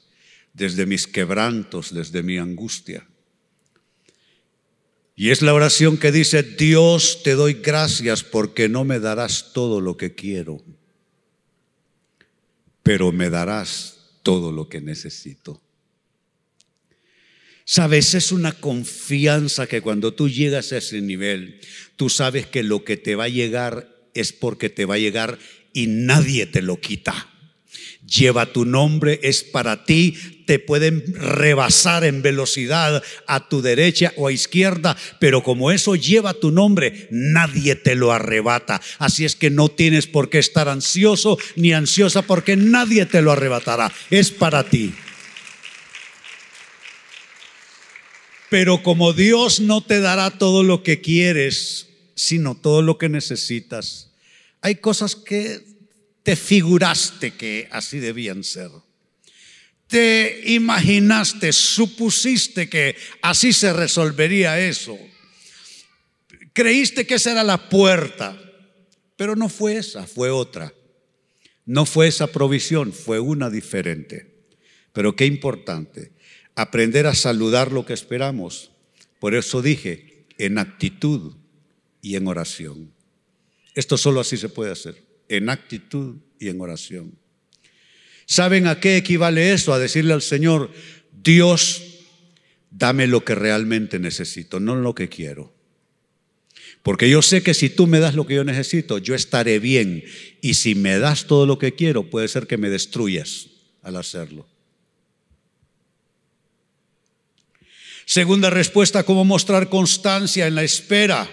desde 0.55 0.87
mis 0.87 1.07
quebrantos, 1.07 1.93
desde 1.93 2.23
mi 2.23 2.39
angustia. 2.39 3.07
Y 5.17 5.31
es 5.31 5.43
la 5.43 5.55
oración 5.55 5.97
que 5.97 6.11
dice, 6.11 6.43
Dios 6.43 7.23
te 7.23 7.35
doy 7.35 7.55
gracias 7.55 8.25
porque 8.25 8.69
no 8.69 8.85
me 8.85 8.99
darás 8.99 9.53
todo 9.53 9.81
lo 9.81 9.97
que 9.97 10.15
quiero, 10.15 10.63
pero 12.83 13.13
me 13.13 13.31
darás 13.31 14.19
todo 14.23 14.51
lo 14.51 14.69
que 14.69 14.81
necesito. 14.81 15.63
Sabes, 17.65 18.15
es 18.15 18.33
una 18.33 18.53
confianza 18.53 19.67
que 19.67 19.81
cuando 19.81 20.13
tú 20.13 20.29
llegas 20.29 20.73
a 20.73 20.79
ese 20.79 21.01
nivel, 21.01 21.61
tú 21.97 22.11
sabes 22.11 22.47
que 22.47 22.63
lo 22.63 22.85
que 22.85 22.97
te 22.97 23.15
va 23.15 23.25
a 23.25 23.29
llegar 23.29 23.89
es 24.15 24.33
porque 24.33 24.69
te 24.69 24.85
va 24.85 24.97
a 24.97 24.99
llegar 24.99 25.39
y 25.73 25.87
nadie 25.87 26.47
te 26.47 26.61
lo 26.61 26.81
quita. 26.81 27.31
Lleva 28.07 28.53
tu 28.53 28.67
nombre, 28.67 29.19
es 29.23 29.45
para 29.45 29.85
ti, 29.85 30.15
te 30.47 30.59
pueden 30.59 31.05
rebasar 31.15 32.05
en 32.05 32.23
velocidad 32.23 33.03
a 33.27 33.49
tu 33.49 33.63
derecha 33.63 34.13
o 34.17 34.29
a 34.29 34.33
izquierda, 34.33 34.97
pero 35.19 35.43
como 35.43 35.71
eso 35.71 35.97
lleva 35.97 36.35
tu 36.35 36.51
nombre, 36.51 37.09
nadie 37.11 37.75
te 37.77 37.95
lo 37.95 38.13
arrebata. 38.13 38.81
Así 38.99 39.25
es 39.25 39.37
que 39.37 39.51
no 39.51 39.69
tienes 39.69 40.07
por 40.07 40.31
qué 40.31 40.39
estar 40.39 40.69
ansioso 40.69 41.39
ni 41.57 41.73
ansiosa 41.73 42.23
porque 42.23 42.57
nadie 42.57 43.07
te 43.07 43.23
lo 43.23 43.33
arrebatará. 43.33 43.93
Es 44.11 44.31
para 44.31 44.65
ti. 44.65 44.95
Pero 48.51 48.83
como 48.83 49.13
Dios 49.13 49.61
no 49.61 49.81
te 49.81 50.01
dará 50.01 50.31
todo 50.31 50.63
lo 50.63 50.83
que 50.83 51.01
quieres, 51.01 51.89
sino 52.15 52.55
todo 52.55 52.83
lo 52.83 52.99
que 52.99 53.09
necesitas, 53.09 54.13
hay 54.61 54.77
cosas 54.77 55.17
que 55.17 55.61
te 56.23 56.37
figuraste 56.37 57.33
que 57.33 57.69
así 57.71 57.99
debían 57.99 58.45
ser. 58.45 58.71
Te 59.87 60.43
imaginaste, 60.47 61.53
supusiste 61.53 62.69
que 62.69 62.97
así 63.23 63.53
se 63.53 63.73
resolvería 63.73 64.59
eso. 64.59 64.99
Creíste 66.53 67.07
que 67.07 67.15
esa 67.15 67.33
era 67.33 67.43
la 67.43 67.69
puerta, 67.69 68.41
pero 69.17 69.37
no 69.37 69.49
fue 69.49 69.77
esa, 69.77 70.07
fue 70.07 70.31
otra. 70.31 70.73
No 71.67 71.87
fue 71.87 72.09
esa 72.09 72.27
provisión, 72.27 72.93
fue 72.93 73.21
una 73.21 73.51
diferente. 73.51 74.35
Pero 74.93 75.17
qué 75.17 75.27
importante, 75.27 76.13
aprender 76.55 77.07
a 77.07 77.15
saludar 77.15 77.73
lo 77.73 77.85
que 77.87 77.93
esperamos. 77.93 78.71
Por 79.19 79.35
eso 79.35 79.63
dije, 79.63 80.27
en 80.39 80.59
actitud 80.59 81.37
y 82.03 82.17
en 82.17 82.27
oración. 82.27 82.93
Esto 83.75 83.97
solo 83.97 84.21
así 84.21 84.37
se 84.37 84.49
puede 84.49 84.71
hacer, 84.71 85.03
en 85.29 85.49
actitud 85.49 86.19
y 86.39 86.49
en 86.49 86.61
oración. 86.61 87.19
¿Saben 88.27 88.67
a 88.67 88.81
qué 88.81 88.97
equivale 88.97 89.53
eso? 89.53 89.73
A 89.73 89.79
decirle 89.79 90.15
al 90.15 90.23
Señor, 90.23 90.71
Dios, 91.13 91.83
dame 92.71 93.07
lo 93.07 93.25
que 93.25 93.35
realmente 93.35 93.99
necesito, 93.99 94.61
no 94.61 94.77
lo 94.77 94.95
que 94.95 95.09
quiero. 95.09 95.53
Porque 96.83 97.09
yo 97.09 97.23
sé 97.23 97.43
que 97.43 97.55
si 97.55 97.71
tú 97.71 97.87
me 97.87 97.99
das 97.99 98.15
lo 98.15 98.27
que 98.27 98.35
yo 98.35 98.45
necesito, 98.45 98.99
yo 98.99 99.15
estaré 99.15 99.59
bien. 99.59 100.05
Y 100.43 100.55
si 100.55 100.75
me 100.75 100.99
das 100.99 101.27
todo 101.27 101.47
lo 101.47 101.59
que 101.59 101.75
quiero, 101.75 102.11
puede 102.11 102.29
ser 102.29 102.47
que 102.47 102.59
me 102.59 102.69
destruyas 102.69 103.47
al 103.83 103.97
hacerlo. 103.97 104.47
Segunda 108.05 108.51
respuesta, 108.51 109.03
¿cómo 109.05 109.25
mostrar 109.25 109.71
constancia 109.71 110.47
en 110.47 110.55
la 110.55 110.63
espera? 110.63 111.27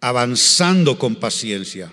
Avanzando 0.00 0.98
con 0.98 1.14
paciencia 1.14 1.92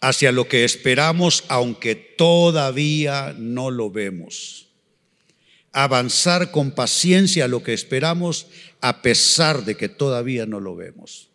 hacia 0.00 0.32
lo 0.32 0.48
que 0.48 0.64
esperamos 0.64 1.44
aunque 1.48 1.94
todavía 1.94 3.34
no 3.38 3.70
lo 3.70 3.90
vemos. 3.90 4.68
Avanzar 5.72 6.50
con 6.50 6.72
paciencia 6.72 7.44
a 7.44 7.48
lo 7.48 7.62
que 7.62 7.74
esperamos 7.74 8.46
a 8.80 9.02
pesar 9.02 9.64
de 9.64 9.76
que 9.76 9.88
todavía 9.88 10.46
no 10.46 10.58
lo 10.58 10.74
vemos. 10.74 11.28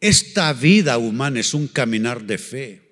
Esta 0.00 0.52
vida 0.52 0.96
humana 0.98 1.40
es 1.40 1.54
un 1.54 1.66
caminar 1.66 2.22
de 2.22 2.38
fe 2.38 2.90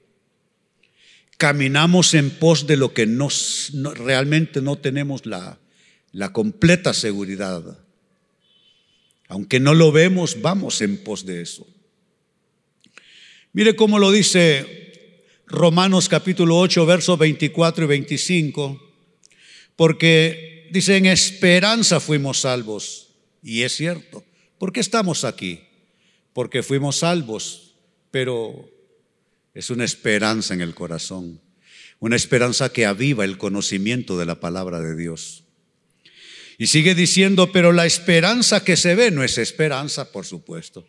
caminamos 1.39 2.15
en 2.15 2.31
pos 2.31 2.67
de 2.67 2.77
lo 2.77 2.93
que 2.93 3.07
nos, 3.07 3.71
realmente 3.95 4.61
no 4.61 4.77
tenemos 4.77 5.25
la, 5.25 5.59
la 6.13 6.33
completa 6.33 6.93
seguridad. 6.93 7.79
Aunque 9.29 9.61
no 9.61 9.73
lo 9.73 9.93
vemos, 9.93 10.43
vamos 10.43 10.83
en 10.83 10.99
pos 10.99 11.25
de 11.25 11.41
eso. 11.41 11.67
Mire 13.59 13.75
cómo 13.75 13.99
lo 13.99 14.13
dice 14.13 14.93
Romanos 15.49 16.09
capítulo 16.09 16.57
8, 16.61 16.87
versos 16.87 17.19
24 17.19 17.87
y 17.87 17.89
25, 17.89 18.81
porque 19.75 20.69
dice, 20.71 20.97
en 20.97 21.07
esperanza 21.07 21.99
fuimos 21.99 22.43
salvos. 22.43 23.09
Y 23.43 23.63
es 23.63 23.75
cierto. 23.75 24.23
¿Por 24.59 24.73
qué 24.73 24.79
estamos 24.79 25.25
aquí? 25.25 25.63
Porque 26.33 26.63
fuimos 26.63 26.99
salvos, 26.99 27.75
pero 28.13 28.71
es 29.55 29.71
una 29.71 29.85
esperanza 29.85 30.55
en 30.55 30.61
el 30.61 30.73
corazón, 30.77 31.41
una 31.99 32.15
esperanza 32.15 32.73
que 32.73 32.87
aviva 32.87 33.25
el 33.25 33.39
conocimiento 33.39 34.17
de 34.17 34.27
la 34.27 34.39
palabra 34.39 34.79
de 34.79 34.95
Dios. 34.95 35.43
Y 36.59 36.69
sigue 36.69 36.95
diciendo, 36.95 37.51
pero 37.51 37.73
la 37.73 37.87
esperanza 37.87 38.63
que 38.63 38.77
se 38.77 38.95
ve 38.95 39.11
no 39.11 39.25
es 39.25 39.37
esperanza, 39.37 40.13
por 40.13 40.27
supuesto. 40.27 40.87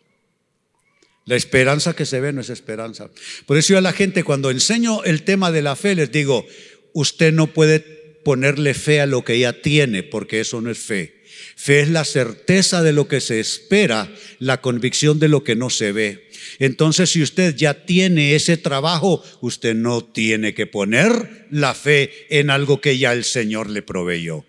La 1.26 1.36
esperanza 1.36 1.94
que 1.94 2.06
se 2.06 2.20
ve 2.20 2.32
no 2.32 2.40
es 2.40 2.50
esperanza. 2.50 3.10
Por 3.46 3.56
eso 3.56 3.74
yo 3.74 3.78
a 3.78 3.82
la 3.82 3.92
gente 3.92 4.24
cuando 4.24 4.50
enseño 4.50 5.04
el 5.04 5.22
tema 5.22 5.52
de 5.52 5.62
la 5.62 5.76
fe 5.76 5.94
les 5.94 6.10
digo, 6.10 6.46
usted 6.92 7.32
no 7.32 7.48
puede 7.48 7.80
ponerle 8.24 8.74
fe 8.74 9.00
a 9.00 9.06
lo 9.06 9.24
que 9.24 9.38
ya 9.38 9.52
tiene, 9.60 10.02
porque 10.02 10.40
eso 10.40 10.60
no 10.60 10.70
es 10.70 10.78
fe. 10.78 11.20
Fe 11.56 11.80
es 11.80 11.88
la 11.88 12.04
certeza 12.04 12.82
de 12.82 12.92
lo 12.92 13.08
que 13.08 13.20
se 13.20 13.40
espera, 13.40 14.12
la 14.38 14.60
convicción 14.60 15.18
de 15.18 15.28
lo 15.28 15.44
que 15.44 15.56
no 15.56 15.70
se 15.70 15.92
ve. 15.92 16.28
Entonces, 16.58 17.10
si 17.10 17.22
usted 17.22 17.54
ya 17.54 17.84
tiene 17.84 18.34
ese 18.34 18.56
trabajo, 18.56 19.22
usted 19.40 19.74
no 19.74 20.04
tiene 20.04 20.54
que 20.54 20.66
poner 20.66 21.46
la 21.50 21.74
fe 21.74 22.10
en 22.30 22.50
algo 22.50 22.80
que 22.80 22.98
ya 22.98 23.12
el 23.12 23.24
Señor 23.24 23.70
le 23.70 23.82
proveyó. 23.82 24.44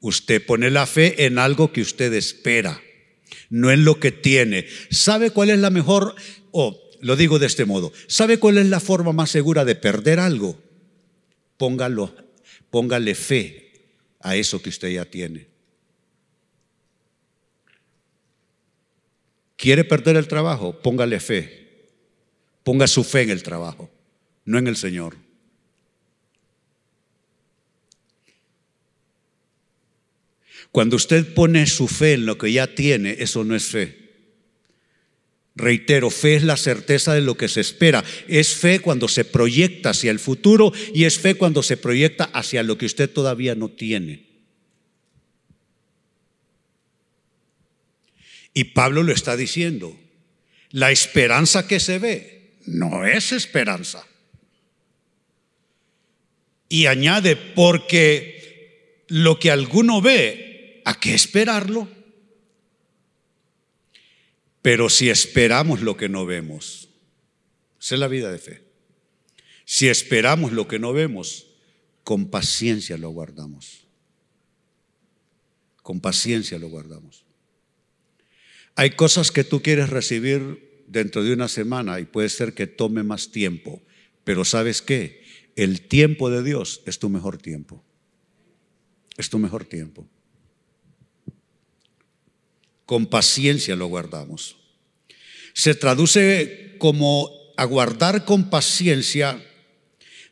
Usted 0.00 0.44
pone 0.44 0.70
la 0.70 0.86
fe 0.86 1.26
en 1.26 1.38
algo 1.38 1.72
que 1.72 1.82
usted 1.82 2.12
espera, 2.14 2.80
no 3.48 3.70
en 3.70 3.84
lo 3.84 4.00
que 4.00 4.12
tiene. 4.12 4.66
¿Sabe 4.90 5.30
cuál 5.30 5.50
es 5.50 5.58
la 5.58 5.70
mejor, 5.70 6.14
o 6.50 6.78
lo 7.00 7.16
digo 7.16 7.38
de 7.38 7.46
este 7.46 7.64
modo, 7.64 7.92
¿sabe 8.06 8.38
cuál 8.38 8.58
es 8.58 8.66
la 8.66 8.80
forma 8.80 9.12
más 9.12 9.30
segura 9.30 9.64
de 9.64 9.74
perder 9.74 10.20
algo? 10.20 10.58
Póngalo, 11.56 12.14
póngale 12.70 13.14
fe 13.14 13.72
a 14.20 14.36
eso 14.36 14.62
que 14.62 14.70
usted 14.70 14.90
ya 14.90 15.04
tiene. 15.04 15.48
¿Quiere 19.56 19.84
perder 19.84 20.16
el 20.16 20.26
trabajo? 20.26 20.80
Póngale 20.80 21.20
fe. 21.20 21.60
Ponga 22.62 22.86
su 22.86 23.04
fe 23.04 23.22
en 23.22 23.30
el 23.30 23.42
trabajo, 23.42 23.90
no 24.44 24.58
en 24.58 24.66
el 24.66 24.76
Señor. 24.76 25.16
Cuando 30.72 30.96
usted 30.96 31.34
pone 31.34 31.66
su 31.66 31.88
fe 31.88 32.14
en 32.14 32.26
lo 32.26 32.38
que 32.38 32.52
ya 32.52 32.74
tiene, 32.74 33.16
eso 33.18 33.44
no 33.44 33.56
es 33.56 33.66
fe. 33.66 34.00
Reitero, 35.56 36.10
fe 36.10 36.36
es 36.36 36.44
la 36.44 36.56
certeza 36.56 37.12
de 37.12 37.20
lo 37.20 37.36
que 37.36 37.48
se 37.48 37.60
espera. 37.60 38.04
Es 38.28 38.54
fe 38.54 38.80
cuando 38.80 39.08
se 39.08 39.24
proyecta 39.24 39.90
hacia 39.90 40.10
el 40.10 40.20
futuro 40.20 40.72
y 40.94 41.04
es 41.04 41.18
fe 41.18 41.34
cuando 41.34 41.62
se 41.62 41.76
proyecta 41.76 42.24
hacia 42.24 42.62
lo 42.62 42.78
que 42.78 42.86
usted 42.86 43.10
todavía 43.10 43.54
no 43.54 43.68
tiene. 43.68 44.26
Y 48.54 48.64
Pablo 48.64 49.02
lo 49.02 49.12
está 49.12 49.36
diciendo. 49.36 49.98
La 50.70 50.92
esperanza 50.92 51.66
que 51.66 51.80
se 51.80 51.98
ve 51.98 52.54
no 52.66 53.04
es 53.04 53.32
esperanza. 53.32 54.06
Y 56.68 56.86
añade, 56.86 57.34
porque 57.34 59.04
lo 59.08 59.40
que 59.40 59.50
alguno 59.50 60.00
ve, 60.00 60.49
¿a 60.84 60.98
qué 60.98 61.14
esperarlo? 61.14 61.88
Pero 64.62 64.90
si 64.90 65.08
esperamos 65.08 65.80
lo 65.80 65.96
que 65.96 66.08
no 66.08 66.26
vemos, 66.26 66.88
esa 67.80 67.94
es 67.94 68.00
la 68.00 68.08
vida 68.08 68.30
de 68.30 68.38
fe. 68.38 68.62
Si 69.64 69.88
esperamos 69.88 70.52
lo 70.52 70.68
que 70.68 70.78
no 70.78 70.92
vemos, 70.92 71.46
con 72.04 72.28
paciencia 72.28 72.98
lo 72.98 73.10
guardamos. 73.10 73.86
Con 75.82 76.00
paciencia 76.00 76.58
lo 76.58 76.68
guardamos. 76.68 77.24
Hay 78.74 78.90
cosas 78.90 79.30
que 79.30 79.44
tú 79.44 79.62
quieres 79.62 79.90
recibir 79.90 80.84
dentro 80.86 81.22
de 81.22 81.32
una 81.32 81.48
semana 81.48 82.00
y 82.00 82.04
puede 82.04 82.28
ser 82.28 82.52
que 82.52 82.66
tome 82.66 83.02
más 83.02 83.30
tiempo, 83.30 83.82
pero 84.24 84.44
¿sabes 84.44 84.82
qué? 84.82 85.22
El 85.56 85.82
tiempo 85.82 86.30
de 86.30 86.42
Dios 86.42 86.82
es 86.86 86.98
tu 86.98 87.08
mejor 87.08 87.38
tiempo. 87.38 87.82
Es 89.16 89.30
tu 89.30 89.38
mejor 89.38 89.64
tiempo. 89.64 90.08
Con 92.90 93.06
paciencia 93.06 93.76
lo 93.76 93.86
guardamos. 93.86 94.56
Se 95.52 95.76
traduce 95.76 96.74
como 96.78 97.30
aguardar 97.56 98.24
con 98.24 98.50
paciencia 98.50 99.40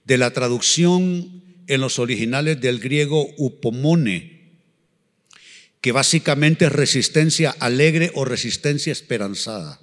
de 0.04 0.18
la 0.18 0.32
traducción 0.32 1.44
en 1.68 1.80
los 1.80 2.00
originales 2.00 2.60
del 2.60 2.80
griego 2.80 3.32
upomone, 3.36 4.56
que 5.80 5.92
básicamente 5.92 6.64
es 6.64 6.72
resistencia 6.72 7.54
alegre 7.60 8.10
o 8.16 8.24
resistencia 8.24 8.90
esperanzada. 8.90 9.80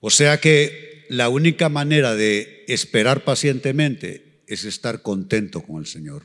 O 0.00 0.10
sea 0.10 0.40
que 0.40 1.06
la 1.08 1.30
única 1.30 1.70
manera 1.70 2.14
de 2.14 2.66
esperar 2.68 3.24
pacientemente 3.24 4.42
es 4.46 4.64
estar 4.64 5.00
contento 5.00 5.62
con 5.62 5.80
el 5.80 5.86
Señor. 5.86 6.24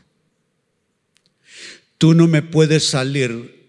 Tú 1.98 2.14
no 2.14 2.28
me 2.28 2.42
puedes 2.42 2.86
salir 2.86 3.61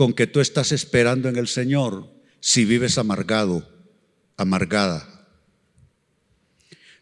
con 0.00 0.14
que 0.14 0.26
tú 0.26 0.40
estás 0.40 0.72
esperando 0.72 1.28
en 1.28 1.36
el 1.36 1.46
Señor 1.46 2.10
si 2.40 2.64
vives 2.64 2.96
amargado, 2.96 3.68
amargada. 4.38 5.28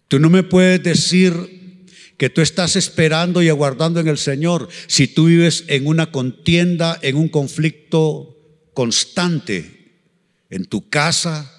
Tú 0.08 0.18
no 0.18 0.28
me 0.28 0.42
puedes 0.42 0.82
decir 0.82 1.87
que 2.16 2.28
tú 2.28 2.40
estás 2.40 2.74
esperando 2.74 3.40
y 3.40 3.48
aguardando 3.48 4.00
en 4.00 4.08
el 4.08 4.18
Señor 4.18 4.68
si 4.88 5.06
tú 5.06 5.26
vives 5.26 5.62
en 5.68 5.87
una 5.87 6.11
contienda, 6.11 6.98
en 7.00 7.14
un 7.14 7.28
conflicto 7.28 8.37
constante 8.74 10.00
en 10.50 10.64
tu 10.64 10.88
casa, 10.88 11.52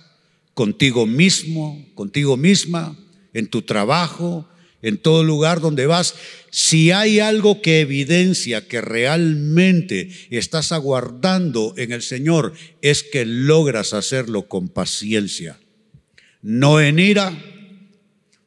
contigo 0.54 1.06
mismo, 1.06 1.88
contigo 1.96 2.36
misma, 2.36 2.98
en 3.32 3.48
tu 3.48 3.62
trabajo, 3.62 4.46
en 4.82 4.98
todo 4.98 5.24
lugar 5.24 5.60
donde 5.60 5.86
vas, 5.86 6.16
si 6.52 6.92
hay 6.92 7.20
algo 7.20 7.62
que 7.62 7.82
evidencia 7.82 8.68
que 8.68 8.82
realmente 8.82 10.10
estás 10.30 10.72
aguardando 10.72 11.74
en 11.78 11.92
el 11.92 12.02
Señor, 12.02 12.54
es 12.82 13.04
que 13.04 13.26
logras 13.26 13.94
hacerlo 13.94 14.48
con 14.48 14.70
paciencia. 14.70 15.60
No 16.42 16.80
en 16.80 17.00
ira, 17.00 17.38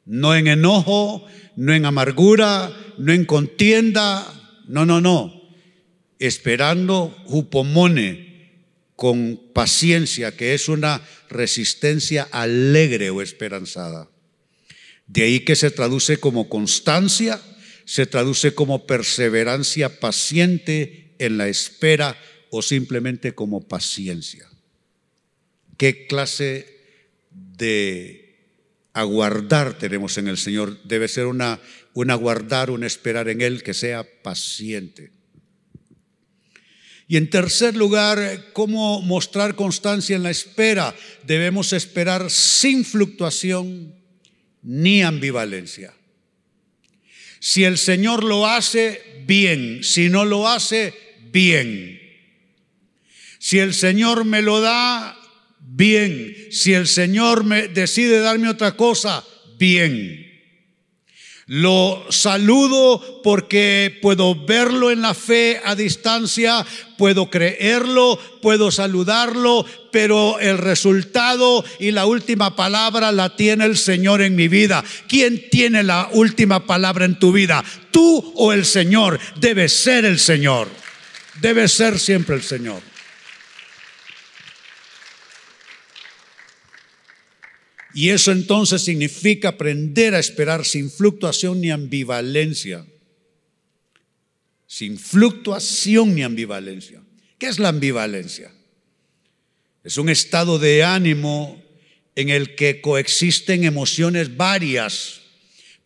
no 0.07 0.35
en 0.35 0.47
enojo, 0.47 1.27
no 1.57 1.75
en 1.75 1.85
amargura, 1.85 2.73
no 2.99 3.12
en 3.12 3.25
contienda, 3.25 4.27
no, 4.66 4.87
no, 4.87 5.01
no. 5.01 5.42
Esperando 6.18 7.14
jupomone 7.27 8.33
con 8.97 9.40
paciencia, 9.53 10.37
que 10.37 10.55
es 10.55 10.68
una 10.68 11.03
resistencia 11.29 12.23
alegre 12.31 13.11
o 13.11 13.21
esperanzada. 13.21 14.12
De 15.12 15.25
ahí 15.25 15.40
que 15.40 15.57
se 15.57 15.70
traduce 15.70 16.16
como 16.16 16.48
constancia, 16.48 17.38
se 17.85 18.07
traduce 18.07 18.55
como 18.55 18.87
perseverancia 18.87 20.01
paciente 20.01 21.14
en 21.18 21.37
la 21.37 21.48
espera 21.48 22.18
o 22.51 22.62
simplemente 22.62 23.35
como 23.35 23.68
paciencia. 23.68 24.48
¿Qué 25.77 26.07
clase 26.07 26.66
de 27.31 28.38
aguardar 28.94 29.77
tenemos 29.77 30.16
en 30.16 30.29
el 30.29 30.38
Señor? 30.38 30.83
Debe 30.85 31.09
ser 31.09 31.27
una, 31.27 31.61
un 31.92 32.11
aguardar, 32.11 32.70
un 32.70 32.83
esperar 32.83 33.29
en 33.29 33.42
Él 33.42 33.62
que 33.62 33.75
sea 33.75 34.07
paciente. 34.22 35.12
Y 37.07 37.18
en 37.18 37.29
tercer 37.29 37.77
lugar, 37.77 38.46
¿cómo 38.55 39.03
mostrar 39.03 39.57
constancia 39.57 40.16
en 40.16 40.22
la 40.22 40.31
espera? 40.31 40.96
Debemos 41.27 41.75
esperar 41.75 42.31
sin 42.31 42.87
fluctuación, 42.87 44.02
ni 44.62 45.03
ambivalencia. 45.03 45.92
Si 47.40 47.64
el 47.64 47.77
Señor 47.79 48.22
lo 48.22 48.46
hace, 48.46 49.25
bien. 49.27 49.83
Si 49.83 50.09
no 50.09 50.25
lo 50.25 50.48
hace, 50.48 50.94
bien. 51.33 52.01
Si 53.38 53.59
el 53.59 53.75
Señor 53.75 54.25
me 54.25 54.42
lo 54.42 54.61
da, 54.61 55.18
bien. 55.59 56.37
Si 56.51 56.72
el 56.72 56.87
Señor 56.87 57.44
me 57.44 57.68
decide 57.68 58.20
darme 58.20 58.48
otra 58.48 58.77
cosa, 58.77 59.25
bien. 59.59 60.22
Lo 61.46 62.07
saludo 62.11 63.20
porque 63.22 63.98
puedo 64.01 64.46
verlo 64.46 64.90
en 64.92 65.03
la 65.03 65.12
fe 65.12 65.61
a 65.64 65.75
distancia, 65.75 66.64
puedo 66.96 67.29
creerlo, 67.29 68.18
puedo 68.40 68.70
saludarlo, 68.70 69.66
pero 69.92 70.40
el 70.40 70.59
resultado 70.59 71.64
y 71.78 71.92
la 71.92 72.07
última 72.07 72.57
palabra 72.57 73.12
la 73.12 73.37
tiene 73.37 73.66
el 73.66 73.76
Señor 73.76 74.22
en 74.22 74.35
mi 74.35 74.48
vida. 74.48 74.83
¿Quién 75.07 75.48
tiene 75.50 75.85
la 75.85 76.09
última 76.12 76.66
palabra 76.66 77.05
en 77.05 77.18
tu 77.18 77.31
vida? 77.31 77.62
¿Tú 77.92 78.33
o 78.35 78.52
el 78.52 78.64
Señor? 78.64 79.20
Debe 79.38 79.68
ser 79.68 80.05
el 80.05 80.18
Señor. 80.18 80.68
Debe 81.40 81.68
ser 81.68 81.98
siempre 81.98 82.35
el 82.35 82.42
Señor. 82.42 82.83
Y 87.94 88.09
eso 88.09 88.33
entonces 88.33 88.83
significa 88.83 89.50
aprender 89.50 90.14
a 90.14 90.18
esperar 90.18 90.64
sin 90.64 90.90
fluctuación 90.90 91.61
ni 91.61 91.70
ambivalencia. 91.70 92.87
Sin 94.66 94.98
fluctuación 94.98 96.14
ni 96.14 96.22
ambivalencia. 96.22 97.02
¿Qué 97.38 97.48
es 97.48 97.59
la 97.59 97.68
ambivalencia? 97.68 98.50
Es 99.85 99.99
un 99.99 100.09
estado 100.09 100.59
de 100.59 100.85
ánimo 100.85 101.61
en 102.14 102.29
el 102.29 102.55
que 102.55 102.81
coexisten 102.81 103.64
emociones 103.64 104.37
varias. 104.37 105.23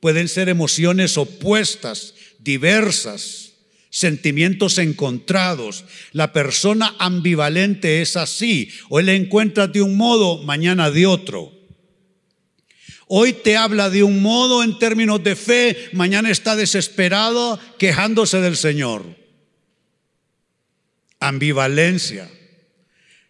Pueden 0.00 0.28
ser 0.28 0.48
emociones 0.48 1.16
opuestas, 1.16 2.14
diversas, 2.38 3.52
sentimientos 3.90 4.76
encontrados. 4.76 5.84
La 6.12 6.32
persona 6.32 6.94
ambivalente 6.98 8.02
es 8.02 8.16
así. 8.16 8.70
Hoy 8.90 9.04
la 9.04 9.14
encuentras 9.14 9.72
de 9.72 9.80
un 9.80 9.96
modo, 9.96 10.42
mañana 10.42 10.90
de 10.90 11.06
otro. 11.06 11.56
Hoy 13.08 13.32
te 13.32 13.56
habla 13.56 13.88
de 13.88 14.02
un 14.02 14.20
modo 14.20 14.64
en 14.64 14.78
términos 14.78 15.22
de 15.22 15.36
fe, 15.36 15.90
mañana 15.92 16.28
está 16.28 16.56
desesperado 16.56 17.58
quejándose 17.78 18.40
del 18.40 18.56
Señor. 18.56 19.04
Ambivalencia, 21.20 22.28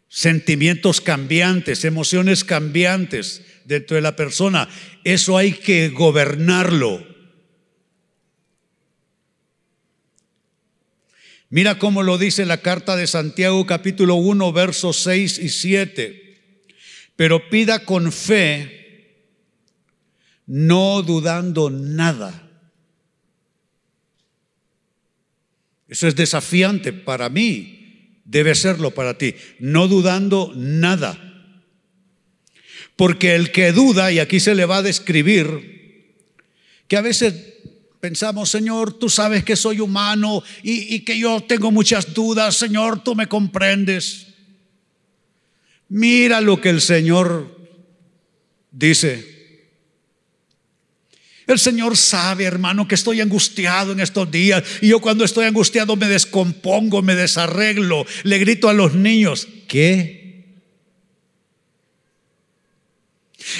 sentimientos 0.09 1.01
cambiantes, 1.01 1.85
emociones 1.85 2.45
cambiantes 2.45 3.43
dentro 3.65 3.97
de 3.97 4.03
la 4.03 4.17
persona. 4.17 4.69
Eso 5.05 5.37
hay 5.37 5.53
que 5.53 5.89
gobernarlo. 5.89 7.07
Mira 11.49 11.79
cómo 11.79 12.03
lo 12.03 12.19
dice 12.19 12.45
la 12.45 12.61
carta 12.61 12.97
de 12.97 13.07
Santiago 13.07 13.67
capítulo 13.67 14.17
1 14.17 14.53
versos 14.53 14.97
6 15.03 15.39
y 15.39 15.49
7. 15.49 16.39
Pero 17.15 17.49
pida 17.49 17.85
con 17.85 18.13
fe 18.13 18.77
no 20.47 21.03
dudando 21.03 21.71
nada. 21.71 22.43
Eso 25.89 26.09
es 26.09 26.17
desafiante 26.17 26.93
para 26.93 27.29
mí, 27.29 27.76
debe 28.27 28.55
serlo 28.55 28.91
para 28.91 29.17
ti, 29.17 29.35
no 29.59 29.89
dudando 29.89 30.53
nada. 30.55 31.19
Porque 32.97 33.35
el 33.35 33.53
que 33.53 33.73
duda, 33.73 34.13
y 34.13 34.19
aquí 34.19 34.41
se 34.41 34.55
le 34.55 34.67
va 34.67 34.79
a 34.79 34.83
describir, 34.83 36.15
que 36.89 36.97
a 36.97 37.03
veces 37.03 37.35
pensamos, 38.01 38.51
Señor, 38.51 38.93
tú 38.99 39.09
sabes 39.09 39.45
que 39.45 39.57
soy 39.57 39.81
humano 39.81 40.43
y, 40.63 40.95
y 40.95 41.01
que 41.01 41.19
yo 41.19 41.43
tengo 41.43 41.71
muchas 41.71 42.13
dudas, 42.15 42.57
Señor, 42.57 43.03
tú 43.03 43.15
me 43.15 43.29
comprendes. 43.29 44.29
Mira 45.89 46.41
lo 46.41 46.61
que 46.61 46.71
el 46.71 46.81
Señor 46.81 47.57
dice. 48.71 49.36
El 51.47 51.59
Señor 51.61 51.97
sabe, 51.97 52.45
hermano, 52.45 52.89
que 52.89 52.97
estoy 52.97 53.21
angustiado 53.21 53.93
en 53.93 54.01
estos 54.01 54.31
días. 54.31 54.65
Y 54.81 54.89
yo 54.89 55.01
cuando 55.01 55.25
estoy 55.25 55.47
angustiado 55.47 55.95
me 55.95 56.09
descompongo, 56.09 57.03
me 57.03 57.15
desarreglo, 57.15 58.05
le 58.25 58.39
grito 58.39 58.69
a 58.69 58.73
los 58.73 58.95
niños, 58.95 59.47
¿qué? 59.69 60.27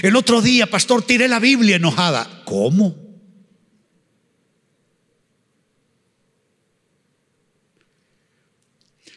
El 0.03 0.17
otro 0.17 0.43
día, 0.43 0.67
pastor, 0.67 1.03
tiré 1.03 1.29
la 1.29 1.39
Biblia 1.39 1.77
enojada. 1.77 2.43
¿Cómo? 2.45 2.97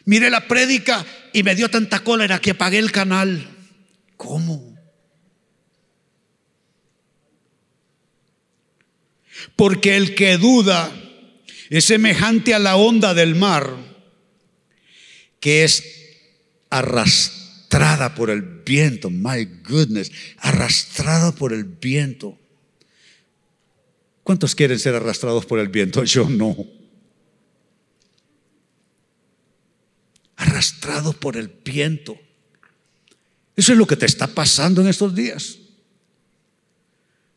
Miré 0.04 0.30
la 0.30 0.46
prédica 0.46 1.04
y 1.32 1.42
me 1.42 1.54
dio 1.54 1.68
tanta 1.68 2.00
cólera 2.04 2.38
que 2.38 2.52
apagué 2.52 2.78
el 2.78 2.92
canal. 2.92 3.48
¿Cómo? 4.16 4.69
Porque 9.56 9.96
el 9.96 10.14
que 10.14 10.36
duda 10.36 10.92
es 11.70 11.84
semejante 11.84 12.54
a 12.54 12.58
la 12.58 12.76
onda 12.76 13.14
del 13.14 13.34
mar, 13.34 13.76
que 15.38 15.64
es 15.64 15.84
arrastrada 16.68 18.14
por 18.14 18.30
el 18.30 18.42
viento. 18.42 19.10
My 19.10 19.44
goodness, 19.68 20.10
arrastrada 20.38 21.32
por 21.32 21.52
el 21.52 21.64
viento. 21.64 22.38
¿Cuántos 24.22 24.54
quieren 24.54 24.78
ser 24.78 24.94
arrastrados 24.94 25.46
por 25.46 25.58
el 25.58 25.68
viento? 25.68 26.04
Yo 26.04 26.28
no. 26.28 26.56
Arrastrado 30.36 31.12
por 31.12 31.36
el 31.36 31.48
viento. 31.48 32.18
Eso 33.56 33.72
es 33.72 33.78
lo 33.78 33.86
que 33.86 33.96
te 33.96 34.06
está 34.06 34.26
pasando 34.26 34.80
en 34.80 34.88
estos 34.88 35.14
días. 35.14 35.58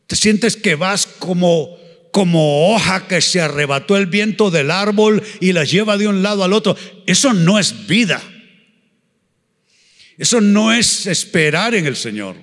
Te 0.06 0.16
sientes 0.16 0.56
que 0.56 0.74
vas 0.74 1.06
como 1.06 1.83
como 2.14 2.72
hoja 2.72 3.08
que 3.08 3.20
se 3.20 3.40
arrebató 3.40 3.96
el 3.96 4.06
viento 4.06 4.52
del 4.52 4.70
árbol 4.70 5.20
y 5.40 5.52
la 5.52 5.64
lleva 5.64 5.98
de 5.98 6.06
un 6.06 6.22
lado 6.22 6.44
al 6.44 6.52
otro. 6.52 6.76
Eso 7.08 7.34
no 7.34 7.58
es 7.58 7.88
vida. 7.88 8.22
Eso 10.16 10.40
no 10.40 10.72
es 10.72 11.08
esperar 11.08 11.74
en 11.74 11.86
el 11.86 11.96
Señor. 11.96 12.36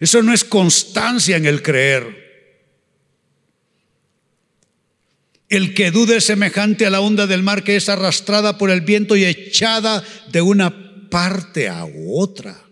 Eso 0.00 0.22
no 0.22 0.32
es 0.32 0.44
constancia 0.44 1.36
en 1.36 1.44
el 1.44 1.60
creer. 1.60 2.64
El 5.50 5.74
que 5.74 5.90
dude 5.90 6.16
es 6.16 6.24
semejante 6.24 6.86
a 6.86 6.90
la 6.90 7.00
onda 7.00 7.26
del 7.26 7.42
mar 7.42 7.64
que 7.64 7.76
es 7.76 7.90
arrastrada 7.90 8.56
por 8.56 8.70
el 8.70 8.80
viento 8.80 9.14
y 9.14 9.26
echada 9.26 10.02
de 10.32 10.40
una 10.40 11.10
parte 11.10 11.68
a 11.68 11.86
otra. 12.08 12.64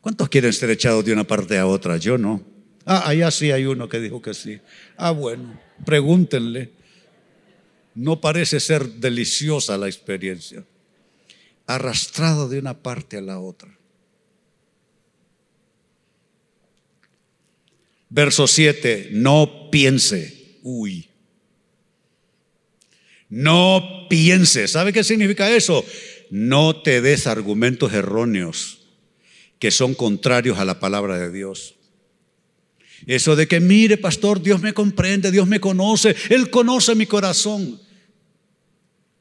¿Cuántos 0.00 0.28
quieren 0.28 0.52
ser 0.52 0.70
echados 0.70 1.04
de 1.04 1.12
una 1.12 1.22
parte 1.22 1.56
a 1.56 1.68
otra? 1.68 1.96
Yo 1.98 2.18
no. 2.18 2.55
Ah, 2.86 3.08
allá 3.08 3.32
sí 3.32 3.50
hay 3.50 3.66
uno 3.66 3.88
que 3.88 3.98
dijo 3.98 4.22
que 4.22 4.32
sí. 4.32 4.60
Ah, 4.96 5.10
bueno, 5.10 5.60
pregúntenle. 5.84 6.70
No 7.96 8.20
parece 8.20 8.60
ser 8.60 8.88
deliciosa 8.88 9.76
la 9.76 9.88
experiencia. 9.88 10.64
Arrastrado 11.66 12.48
de 12.48 12.60
una 12.60 12.80
parte 12.80 13.16
a 13.16 13.20
la 13.20 13.40
otra. 13.40 13.76
Verso 18.08 18.46
7, 18.46 19.08
no 19.12 19.68
piense. 19.72 20.58
Uy. 20.62 21.08
No 23.28 24.06
piense. 24.08 24.68
¿Sabe 24.68 24.92
qué 24.92 25.02
significa 25.02 25.50
eso? 25.50 25.84
No 26.30 26.82
te 26.82 27.00
des 27.00 27.26
argumentos 27.26 27.92
erróneos 27.92 28.86
que 29.58 29.72
son 29.72 29.94
contrarios 29.94 30.58
a 30.58 30.64
la 30.64 30.78
palabra 30.78 31.18
de 31.18 31.32
Dios. 31.32 31.75
Eso 33.04 33.36
de 33.36 33.46
que, 33.46 33.60
mire, 33.60 33.98
pastor, 33.98 34.40
Dios 34.42 34.62
me 34.62 34.72
comprende, 34.72 35.30
Dios 35.30 35.46
me 35.46 35.60
conoce, 35.60 36.16
Él 36.30 36.50
conoce 36.50 36.94
mi 36.94 37.06
corazón. 37.06 37.80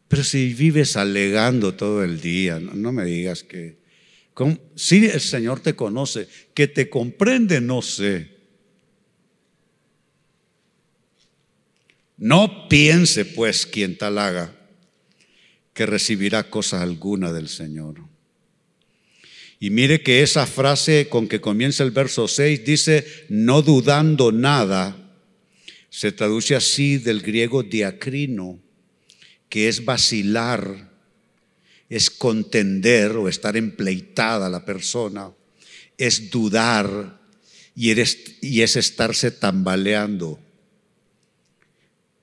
Pero 0.08 0.24
si 0.24 0.54
vives 0.54 0.96
alegando 0.96 1.74
todo 1.74 2.04
el 2.04 2.22
día, 2.22 2.60
no, 2.60 2.92
me 2.92 3.06
digas 3.06 3.44
que... 3.44 3.84
Si 4.76 5.06
el 5.06 5.22
Señor 5.22 5.62
te 5.62 5.76
conoce, 5.76 6.28
que 6.54 6.68
te 6.68 6.90
comprende, 6.90 7.62
no 7.62 7.82
sé. 7.82 8.36
No 12.18 12.68
piense 12.68 13.26
pues 13.26 13.66
quien 13.66 13.98
tal 13.98 14.18
haga 14.18 14.54
que 15.74 15.86
recibirá 15.86 16.50
cosa 16.50 16.82
alguna 16.82 17.34
del 17.34 17.50
Señor. 17.50 18.15
Y 19.60 19.70
mire 19.70 20.02
que 20.02 20.22
esa 20.22 20.46
frase 20.46 21.08
con 21.10 21.28
que 21.28 21.40
comienza 21.40 21.84
el 21.84 21.92
verso 21.92 22.28
6 22.28 22.66
dice, 22.66 23.06
no 23.30 23.62
dudando 23.62 24.32
nada, 24.32 24.98
se 25.90 26.12
traduce 26.12 26.56
así 26.56 26.98
del 26.98 27.22
griego 27.22 27.64
diacrino, 27.64 28.60
que 29.48 29.70
es 29.70 29.86
vacilar, 29.86 30.92
es 31.90 32.10
contender 32.10 33.14
o 33.14 33.30
estar 33.30 33.56
empleitada 33.56 34.50
la 34.50 34.66
persona, 34.66 35.32
es 35.98 36.30
dudar 36.30 37.22
y, 37.76 37.94
y 38.42 38.62
es 38.62 38.76
estarse 38.76 39.32
tambaleando, 39.32 40.38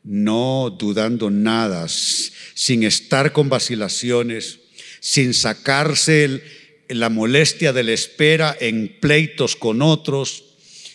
no 0.04 0.76
dudando 0.78 1.30
nada, 1.30 1.86
sin 1.88 2.82
estar 2.82 3.32
con 3.32 3.48
vacilaciones, 3.48 4.60
sin 5.00 5.32
sacarse 5.32 6.24
el, 6.24 6.42
la 6.88 7.08
molestia 7.08 7.72
de 7.72 7.82
la 7.82 7.92
espera 7.92 8.56
en 8.58 8.96
pleitos 9.00 9.56
con 9.56 9.82
otros, 9.82 10.44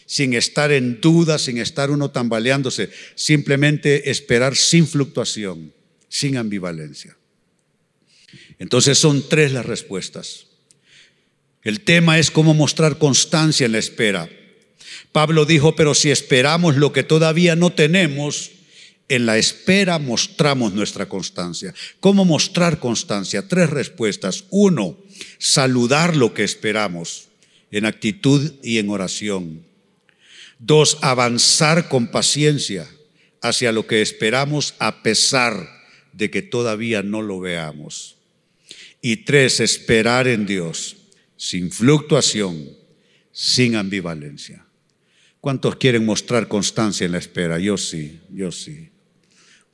sin 0.05 0.33
estar 0.33 0.71
en 0.71 1.01
duda, 1.01 1.37
sin 1.37 1.57
estar 1.57 1.91
uno 1.91 2.11
tambaleándose, 2.11 2.89
simplemente 3.15 4.09
esperar 4.09 4.55
sin 4.55 4.87
fluctuación, 4.87 5.73
sin 6.07 6.37
ambivalencia. 6.37 7.17
Entonces 8.59 8.97
son 8.97 9.27
tres 9.27 9.51
las 9.51 9.65
respuestas. 9.65 10.47
El 11.63 11.81
tema 11.81 12.17
es 12.19 12.31
cómo 12.31 12.53
mostrar 12.53 12.97
constancia 12.97 13.65
en 13.65 13.73
la 13.73 13.79
espera. 13.79 14.29
Pablo 15.11 15.45
dijo, 15.45 15.75
pero 15.75 15.93
si 15.93 16.11
esperamos 16.11 16.77
lo 16.77 16.93
que 16.93 17.03
todavía 17.03 17.55
no 17.55 17.73
tenemos, 17.73 18.51
en 19.09 19.25
la 19.25 19.37
espera 19.37 19.99
mostramos 19.99 20.73
nuestra 20.73 21.07
constancia. 21.07 21.73
¿Cómo 21.99 22.25
mostrar 22.25 22.79
constancia? 22.79 23.47
Tres 23.47 23.69
respuestas. 23.69 24.45
Uno, 24.49 24.97
saludar 25.37 26.15
lo 26.15 26.33
que 26.33 26.43
esperamos 26.43 27.29
en 27.71 27.85
actitud 27.85 28.53
y 28.63 28.79
en 28.79 28.89
oración. 28.89 29.65
Dos, 30.59 30.97
avanzar 31.01 31.87
con 31.87 32.07
paciencia 32.07 32.87
hacia 33.41 33.71
lo 33.71 33.87
que 33.87 34.01
esperamos 34.01 34.73
a 34.79 35.03
pesar 35.03 35.69
de 36.13 36.29
que 36.29 36.41
todavía 36.41 37.03
no 37.03 37.21
lo 37.21 37.39
veamos. 37.39 38.17
Y 39.01 39.17
tres, 39.17 39.59
esperar 39.59 40.27
en 40.27 40.45
Dios 40.45 40.97
sin 41.37 41.71
fluctuación, 41.71 42.67
sin 43.31 43.75
ambivalencia. 43.75 44.65
¿Cuántos 45.39 45.75
quieren 45.75 46.03
mostrar 46.03 46.47
constancia 46.47 47.05
en 47.05 47.11
la 47.11 47.19
espera? 47.19 47.59
Yo 47.59 47.77
sí, 47.77 48.19
yo 48.29 48.51
sí. 48.51 48.89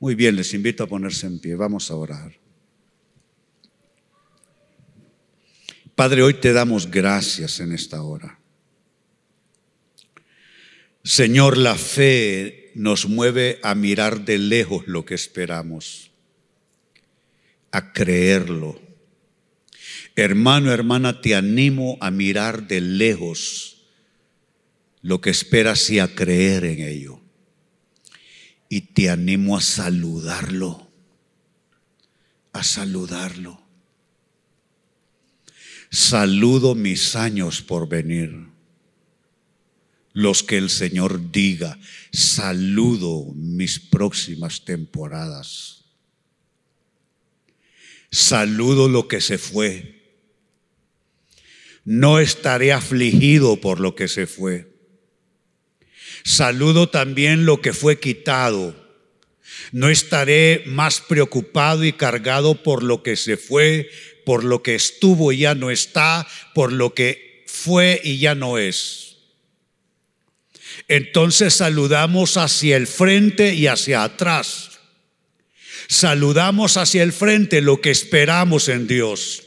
Muy 0.04 0.16
bien, 0.16 0.36
les 0.36 0.52
invito 0.52 0.84
a 0.84 0.86
ponerse 0.86 1.26
en 1.26 1.38
pie. 1.38 1.54
Vamos 1.54 1.90
a 1.90 1.94
orar. 1.94 2.38
Padre, 5.94 6.22
hoy 6.22 6.34
te 6.34 6.52
damos 6.52 6.90
gracias 6.90 7.58
en 7.60 7.72
esta 7.72 8.02
hora. 8.02 8.38
Señor, 11.02 11.56
la 11.56 11.74
fe 11.74 12.70
nos 12.74 13.08
mueve 13.08 13.60
a 13.62 13.74
mirar 13.74 14.26
de 14.26 14.36
lejos 14.36 14.86
lo 14.86 15.06
que 15.06 15.14
esperamos, 15.14 16.10
a 17.70 17.94
creerlo. 17.94 18.78
Hermano, 20.16 20.70
hermana, 20.70 21.22
te 21.22 21.34
animo 21.34 21.96
a 22.02 22.10
mirar 22.10 22.68
de 22.68 22.82
lejos 22.82 23.86
lo 25.00 25.22
que 25.22 25.30
esperas 25.30 25.88
y 25.88 25.98
a 25.98 26.14
creer 26.14 26.66
en 26.66 26.80
ello. 26.80 27.23
Y 28.68 28.80
te 28.80 29.10
animo 29.10 29.56
a 29.56 29.60
saludarlo, 29.60 30.90
a 32.52 32.64
saludarlo. 32.64 33.62
Saludo 35.90 36.74
mis 36.74 37.14
años 37.14 37.62
por 37.62 37.88
venir. 37.88 38.48
Los 40.12 40.42
que 40.42 40.56
el 40.56 40.70
Señor 40.70 41.30
diga, 41.30 41.78
saludo 42.12 43.32
mis 43.34 43.78
próximas 43.78 44.64
temporadas. 44.64 45.84
Saludo 48.10 48.88
lo 48.88 49.08
que 49.08 49.20
se 49.20 49.38
fue. 49.38 50.02
No 51.84 52.18
estaré 52.18 52.72
afligido 52.72 53.60
por 53.60 53.78
lo 53.78 53.94
que 53.94 54.08
se 54.08 54.26
fue. 54.26 54.73
Saludo 56.24 56.88
también 56.88 57.44
lo 57.44 57.60
que 57.60 57.74
fue 57.74 58.00
quitado. 58.00 58.74
No 59.72 59.90
estaré 59.90 60.62
más 60.66 61.02
preocupado 61.02 61.84
y 61.84 61.92
cargado 61.92 62.62
por 62.62 62.82
lo 62.82 63.02
que 63.02 63.16
se 63.16 63.36
fue, 63.36 63.90
por 64.24 64.42
lo 64.42 64.62
que 64.62 64.74
estuvo 64.74 65.32
y 65.32 65.38
ya 65.38 65.54
no 65.54 65.70
está, 65.70 66.26
por 66.54 66.72
lo 66.72 66.94
que 66.94 67.44
fue 67.46 68.00
y 68.02 68.18
ya 68.18 68.34
no 68.34 68.56
es. 68.56 69.16
Entonces 70.88 71.54
saludamos 71.54 72.38
hacia 72.38 72.78
el 72.78 72.86
frente 72.86 73.54
y 73.54 73.66
hacia 73.66 74.02
atrás. 74.02 74.70
Saludamos 75.88 76.78
hacia 76.78 77.02
el 77.02 77.12
frente 77.12 77.60
lo 77.60 77.82
que 77.82 77.90
esperamos 77.90 78.70
en 78.70 78.86
Dios. 78.86 79.42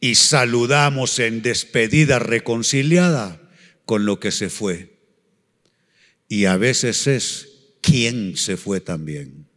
Y 0.00 0.14
saludamos 0.14 1.18
en 1.18 1.42
despedida 1.42 2.18
reconciliada 2.18 3.42
con 3.84 4.06
lo 4.06 4.18
que 4.18 4.32
se 4.32 4.48
fue. 4.48 4.89
Y 6.30 6.46
a 6.46 6.56
veces 6.56 7.06
es 7.06 7.48
quién 7.82 8.38
se 8.38 8.56
fue 8.56 8.80
también. 8.80 9.50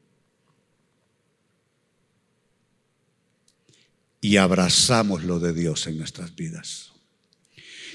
y 4.24 4.38
abrazamos 4.38 5.26
lo 5.26 5.38
de 5.42 5.52
Dios 5.52 5.86
en 5.86 5.98
nuestras 5.98 6.34
vidas. 6.34 6.94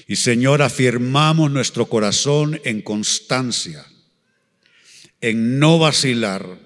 Y 0.07 0.15
Señor, 0.15 0.61
afirmamos 0.61 1.49
nuestro 1.49 1.87
corazón 1.87 2.61
en 2.65 2.83
constancia, 2.83 3.83
en 5.21 5.57
no 5.57 5.79
vacilar, 5.79 6.59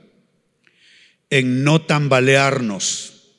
en 1.30 1.64
no 1.64 1.82
tambalearnos, 1.82 3.32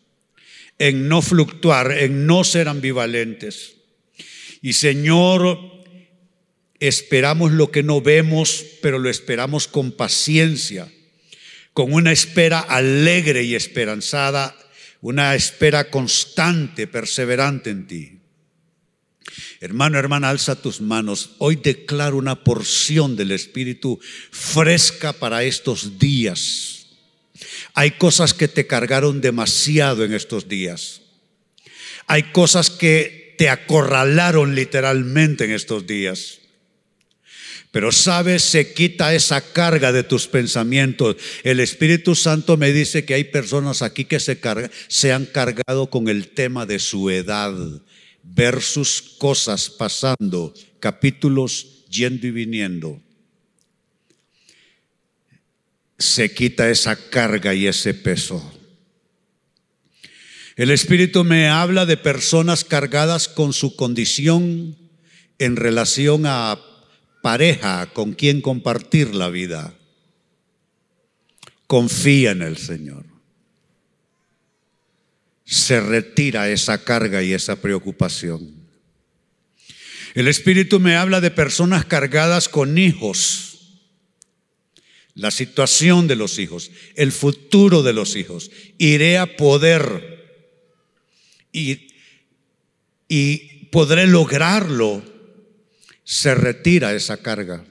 en 0.79 1.09
no 1.09 1.21
fluctuar, 1.21 1.93
en 1.93 2.27
no 2.27 2.43
ser 2.43 2.69
ambivalentes. 2.69 3.75
Y 4.63 4.73
Señor, 4.73 5.74
esperamos 6.81 7.53
lo 7.53 7.71
que 7.71 7.83
no 7.83 8.01
vemos, 8.01 8.65
pero 8.83 8.99
lo 8.99 9.09
esperamos 9.11 9.69
con 9.69 9.93
paciencia, 9.93 10.91
con 11.73 11.93
una 11.93 12.13
espera 12.13 12.61
alegre 12.61 13.43
y 13.45 13.55
esperanzada, 13.55 14.57
una 15.01 15.35
espera 15.35 15.91
constante, 15.91 16.87
perseverante 16.87 17.71
en 17.71 17.87
ti. 17.87 18.19
Hermano, 19.61 19.99
hermana, 19.99 20.31
alza 20.31 20.61
tus 20.61 20.81
manos. 20.81 21.31
Hoy 21.39 21.57
declaro 21.57 22.17
una 22.17 22.45
porción 22.45 23.17
del 23.17 23.31
Espíritu 23.31 23.99
fresca 24.31 25.13
para 25.13 25.43
estos 25.45 25.99
días. 25.99 26.87
Hay 27.75 27.93
cosas 27.93 28.35
que 28.35 28.49
te 28.49 28.67
cargaron 28.67 29.21
demasiado 29.21 30.05
en 30.05 30.13
estos 30.13 30.49
días. 30.49 31.01
Hay 32.07 32.25
cosas 32.25 32.71
que 32.71 33.35
te 33.39 33.49
acorralaron 33.49 34.55
literalmente 34.55 35.45
en 35.45 35.53
estos 35.53 35.87
días. 35.87 36.41
Pero 37.75 37.91
sabes, 37.91 38.45
se 38.45 38.73
quita 38.73 39.17
esa 39.17 39.41
carga 39.41 39.91
de 39.91 40.05
tus 40.05 40.29
pensamientos. 40.29 41.17
El 41.43 41.59
Espíritu 41.59 42.15
Santo 42.15 42.57
me 42.57 42.73
dice 42.73 43.05
que 43.05 43.15
hay 43.15 43.25
personas 43.25 43.83
aquí 43.83 44.05
que 44.05 44.21
se, 44.21 45.13
han 45.13 45.27
cargado 45.27 45.91
con 45.91 46.07
el 46.07 46.29
tema 46.29 46.67
de 46.67 46.79
su 46.79 47.11
edad 47.11 47.53
versus 48.23 49.03
cosas 49.19 49.71
pasando, 49.71 50.55
capítulos 50.79 51.85
yendo 51.91 52.29
y 52.29 52.31
viniendo, 52.31 53.03
se 55.99 56.33
quita 56.33 56.71
esa 56.71 56.95
carga 57.11 57.55
y 57.55 57.67
ese 57.67 57.93
peso. 57.93 58.53
El 60.55 60.71
Espíritu 60.71 61.25
me 61.25 61.49
habla 61.49 61.87
de 61.87 61.97
personas 61.97 62.63
cargadas 62.63 63.27
con 63.27 63.53
su 63.53 63.75
condición 63.75 64.77
en 65.41 65.57
relación 65.57 66.23
a 66.27 66.71
pareja 67.25 67.87
con 67.93 68.13
quien 68.13 68.41
compartir 68.41 69.15
la 69.17 69.31
vida. 69.31 69.75
Confía 71.67 72.33
en 72.33 72.43
el 72.43 72.59
Señor 72.59 73.15
se 75.45 75.81
retira 75.81 76.51
esa 76.51 76.83
carga 76.85 77.23
y 77.23 77.33
esa 77.33 77.61
preocupación. 77.61 78.65
El 80.15 80.29
Espíritu 80.29 80.81
me 80.81 80.97
habla 80.97 81.21
de 81.21 81.31
personas 81.31 81.85
cargadas 81.85 82.49
con 82.49 82.79
hijos, 82.79 83.51
la 85.15 85.31
situación 85.31 86.09
de 86.09 86.17
los 86.17 86.39
hijos, 86.39 86.71
el 86.95 87.13
futuro 87.13 87.83
de 87.83 87.93
los 87.93 88.17
hijos. 88.17 88.51
Iré 88.79 89.19
a 89.19 89.37
poder 89.37 90.25
y, 91.53 91.89
y 93.09 93.67
podré 93.71 94.07
lograrlo. 94.07 95.14
Se 96.05 96.35
retira 96.35 96.95
esa 96.95 97.17
carga 97.17 97.65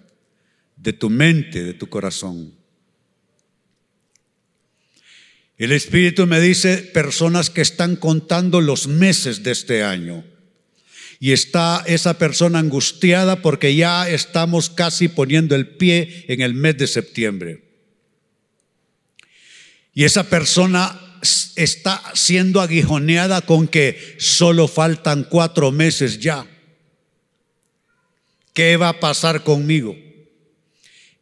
de 0.75 0.91
tu 0.91 1.09
mente, 1.09 1.63
de 1.63 1.73
tu 1.73 1.87
corazón. 1.87 2.53
El 5.57 5.71
Espíritu 5.71 6.25
me 6.25 6.41
dice 6.41 6.77
personas 6.77 7.49
que 7.49 7.61
están 7.61 7.95
contando 7.95 8.59
los 8.59 8.87
meses 8.87 9.43
de 9.43 9.51
este 9.51 9.83
año. 9.83 10.25
Y 11.19 11.31
está 11.31 11.83
esa 11.87 12.17
persona 12.17 12.59
angustiada 12.59 13.41
porque 13.41 13.75
ya 13.75 14.09
estamos 14.09 14.69
casi 14.69 15.07
poniendo 15.07 15.55
el 15.55 15.67
pie 15.77 16.25
en 16.27 16.41
el 16.41 16.53
mes 16.53 16.77
de 16.77 16.87
septiembre. 16.87 17.63
Y 19.93 20.03
esa 20.03 20.29
persona 20.29 20.99
está 21.55 22.01
siendo 22.13 22.59
aguijoneada 22.59 23.41
con 23.41 23.69
que 23.69 24.15
solo 24.19 24.67
faltan 24.67 25.23
cuatro 25.23 25.71
meses 25.71 26.19
ya. 26.19 26.45
¿Qué 28.53 28.77
va 28.77 28.89
a 28.89 28.99
pasar 28.99 29.43
conmigo? 29.43 29.95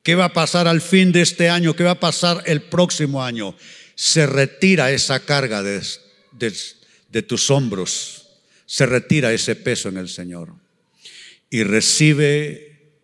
¿Qué 0.03 0.15
va 0.15 0.25
a 0.25 0.33
pasar 0.33 0.67
al 0.67 0.81
fin 0.81 1.11
de 1.11 1.21
este 1.21 1.49
año? 1.49 1.75
¿Qué 1.75 1.83
va 1.83 1.91
a 1.91 1.99
pasar 1.99 2.43
el 2.45 2.61
próximo 2.61 3.23
año? 3.23 3.55
se 4.01 4.25
retira 4.25 4.91
esa 4.91 5.19
carga 5.19 5.61
de, 5.61 7.21
tus 7.21 7.51
hombros, 7.51 8.29
se 8.65 8.87
retira 8.87 9.31
ese 9.31 9.55
peso 9.55 9.89
en 9.89 9.97
el 9.97 10.09
Señor 10.09 10.55
y 11.47 11.61
recibe 11.61 12.95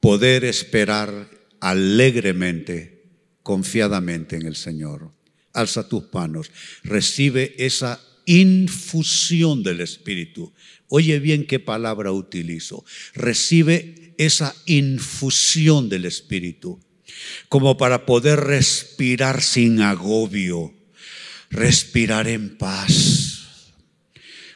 poder 0.00 0.44
esperar 0.44 1.30
alegremente, 1.60 3.04
confiadamente 3.44 4.34
en 4.34 4.46
el 4.46 4.56
Señor. 4.56 5.12
Alza 5.52 5.88
tus 5.88 6.12
manos, 6.12 6.50
recibe 6.82 7.54
esa 7.56 8.00
infusión 8.26 9.62
del 9.62 9.80
Espíritu. 9.80 10.52
Oye 10.88 11.18
bien 11.18 11.46
qué 11.46 11.58
palabra 11.58 12.12
utilizo. 12.12 12.84
Recibe 13.14 14.14
esa 14.18 14.54
infusión 14.66 15.88
del 15.88 16.04
Espíritu 16.04 16.80
como 17.48 17.76
para 17.76 18.06
poder 18.06 18.40
respirar 18.40 19.42
sin 19.42 19.80
agobio, 19.80 20.74
respirar 21.50 22.28
en 22.28 22.56
paz. 22.56 23.30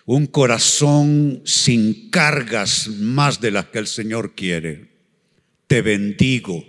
Un 0.05 0.27
corazón 0.27 1.43
sin 1.45 2.11
cargas 2.11 2.89
más 2.89 3.41
de 3.41 3.51
las 3.51 3.67
que 3.67 3.79
el 3.79 3.87
Señor 3.87 4.35
quiere. 4.35 4.89
Te 5.67 5.83
bendigo 5.83 6.65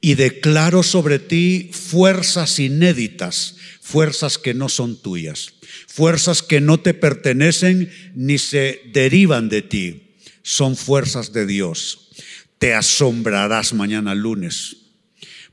y 0.00 0.14
declaro 0.14 0.82
sobre 0.82 1.20
ti 1.20 1.70
fuerzas 1.72 2.58
inéditas, 2.58 3.56
fuerzas 3.80 4.38
que 4.38 4.54
no 4.54 4.68
son 4.68 5.00
tuyas, 5.00 5.54
fuerzas 5.94 6.42
que 6.42 6.60
no 6.60 6.80
te 6.80 6.94
pertenecen 6.94 7.92
ni 8.14 8.38
se 8.38 8.80
derivan 8.92 9.48
de 9.50 9.60
ti, 9.60 10.16
son 10.42 10.76
fuerzas 10.76 11.32
de 11.32 11.44
Dios. 11.46 12.10
Te 12.58 12.74
asombrarás 12.74 13.74
mañana 13.74 14.14
lunes 14.14 14.76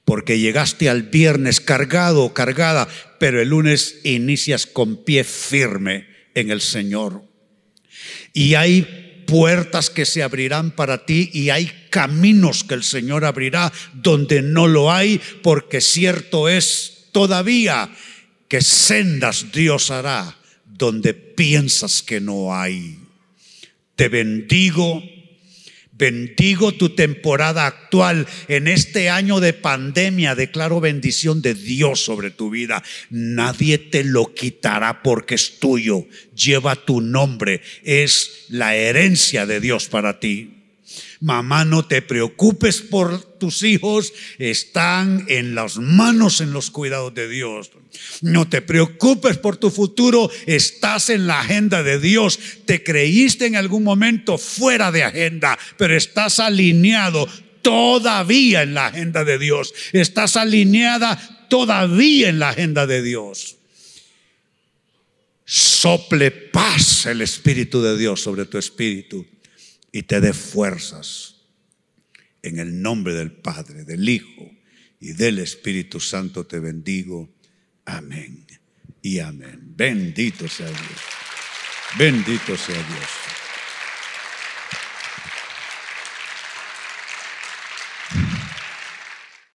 porque 0.06 0.40
llegaste 0.40 0.90
al 0.90 1.04
viernes 1.04 1.60
cargado 1.60 2.24
o 2.24 2.34
cargada, 2.34 2.88
pero 3.20 3.42
el 3.42 3.50
lunes 3.50 4.00
inicias 4.04 4.66
con 4.66 5.04
pie 5.04 5.24
firme 5.24 6.08
en 6.34 6.50
el 6.50 6.62
Señor. 6.62 7.22
Y 8.34 8.56
hay 8.56 9.24
puertas 9.28 9.92
que 9.92 10.06
se 10.06 10.24
abrirán 10.24 10.72
para 10.72 11.06
ti 11.06 11.30
y 11.32 11.52
hay 11.52 11.72
caminos 11.92 12.64
que 12.64 12.74
el 12.74 12.84
Señor 12.84 13.24
abrirá 13.24 13.72
donde 13.94 14.42
no 14.42 14.68
lo 14.68 14.92
hay, 14.92 15.22
porque 15.44 15.80
cierto 15.80 16.50
es 16.50 17.10
todavía 17.12 17.92
que 18.50 18.62
sendas 18.62 19.54
Dios 19.54 19.92
hará 19.92 20.38
donde 20.66 21.14
piensas 21.14 22.02
que 22.02 22.20
no 22.20 22.54
hay. 22.54 23.00
Te 23.96 24.10
bendigo 24.10 25.02
Bendigo 26.00 26.72
tu 26.72 26.92
temporada 26.92 27.68
actual. 27.68 28.26
En 28.48 28.70
este 28.70 29.10
año 29.10 29.42
de 29.42 29.52
pandemia 29.52 30.34
declaro 30.34 30.80
bendición 30.80 31.42
de 31.42 31.54
Dios 31.54 32.00
sobre 32.00 32.32
tu 32.32 32.50
vida. 32.50 32.82
Nadie 33.10 33.78
te 33.78 34.06
lo 34.06 34.34
quitará 34.34 35.04
porque 35.04 35.36
es 35.36 35.60
tuyo. 35.60 36.08
Lleva 36.34 36.78
tu 36.78 37.02
nombre. 37.02 37.62
Es 37.84 38.46
la 38.48 38.78
herencia 38.78 39.46
de 39.46 39.60
Dios 39.60 39.90
para 39.90 40.22
ti. 40.22 40.59
Mamá, 41.22 41.66
no 41.66 41.86
te 41.86 42.02
preocupes 42.02 42.82
por 42.82 43.22
tus 43.40 43.64
hijos, 43.64 44.14
están 44.38 45.26
en 45.28 45.54
las 45.54 45.78
manos, 45.78 46.40
en 46.40 46.54
los 46.54 46.72
cuidados 46.72 47.14
de 47.14 47.28
Dios. 47.28 47.72
No 48.22 48.48
te 48.48 48.62
preocupes 48.62 49.38
por 49.38 49.58
tu 49.58 49.70
futuro, 49.70 50.32
estás 50.46 51.10
en 51.10 51.28
la 51.28 51.42
agenda 51.42 51.84
de 51.84 52.00
Dios. 52.00 52.40
Te 52.66 52.84
creíste 52.84 53.48
en 53.48 53.58
algún 53.58 53.84
momento 53.84 54.38
fuera 54.38 54.92
de 54.92 55.04
agenda, 55.04 55.60
pero 55.78 55.96
estás 55.96 56.40
alineado 56.40 57.28
todavía 57.62 58.64
en 58.64 58.74
la 58.74 58.88
agenda 58.88 59.26
de 59.26 59.38
Dios. 59.38 59.74
Estás 59.92 60.38
alineada 60.38 61.48
todavía 61.50 62.30
en 62.30 62.40
la 62.40 62.50
agenda 62.50 62.88
de 62.88 63.02
Dios. 63.02 63.58
Sople 65.44 66.32
paz 66.32 67.08
el 67.08 67.22
Espíritu 67.22 67.82
de 67.82 67.98
Dios 67.98 68.22
sobre 68.22 68.46
tu 68.46 68.58
espíritu 68.58 69.26
y 69.92 70.04
te 70.04 70.22
dé 70.22 70.34
fuerzas. 70.34 71.36
En 72.42 72.58
el 72.58 72.82
nombre 72.82 73.14
del 73.14 73.34
Padre, 73.34 73.84
del 73.84 74.08
Hijo 74.08 74.50
y 75.00 75.12
del 75.14 75.40
Espíritu 75.40 76.00
Santo 76.00 76.46
te 76.46 76.60
bendigo. 76.60 77.30
Amén 77.86 78.46
y 79.02 79.20
amén. 79.20 79.60
Bendito 79.76 80.48
sea 80.48 80.68
Dios. 80.68 80.80
Bendito 81.98 82.56
sea 82.56 82.76
Dios. 82.76 83.29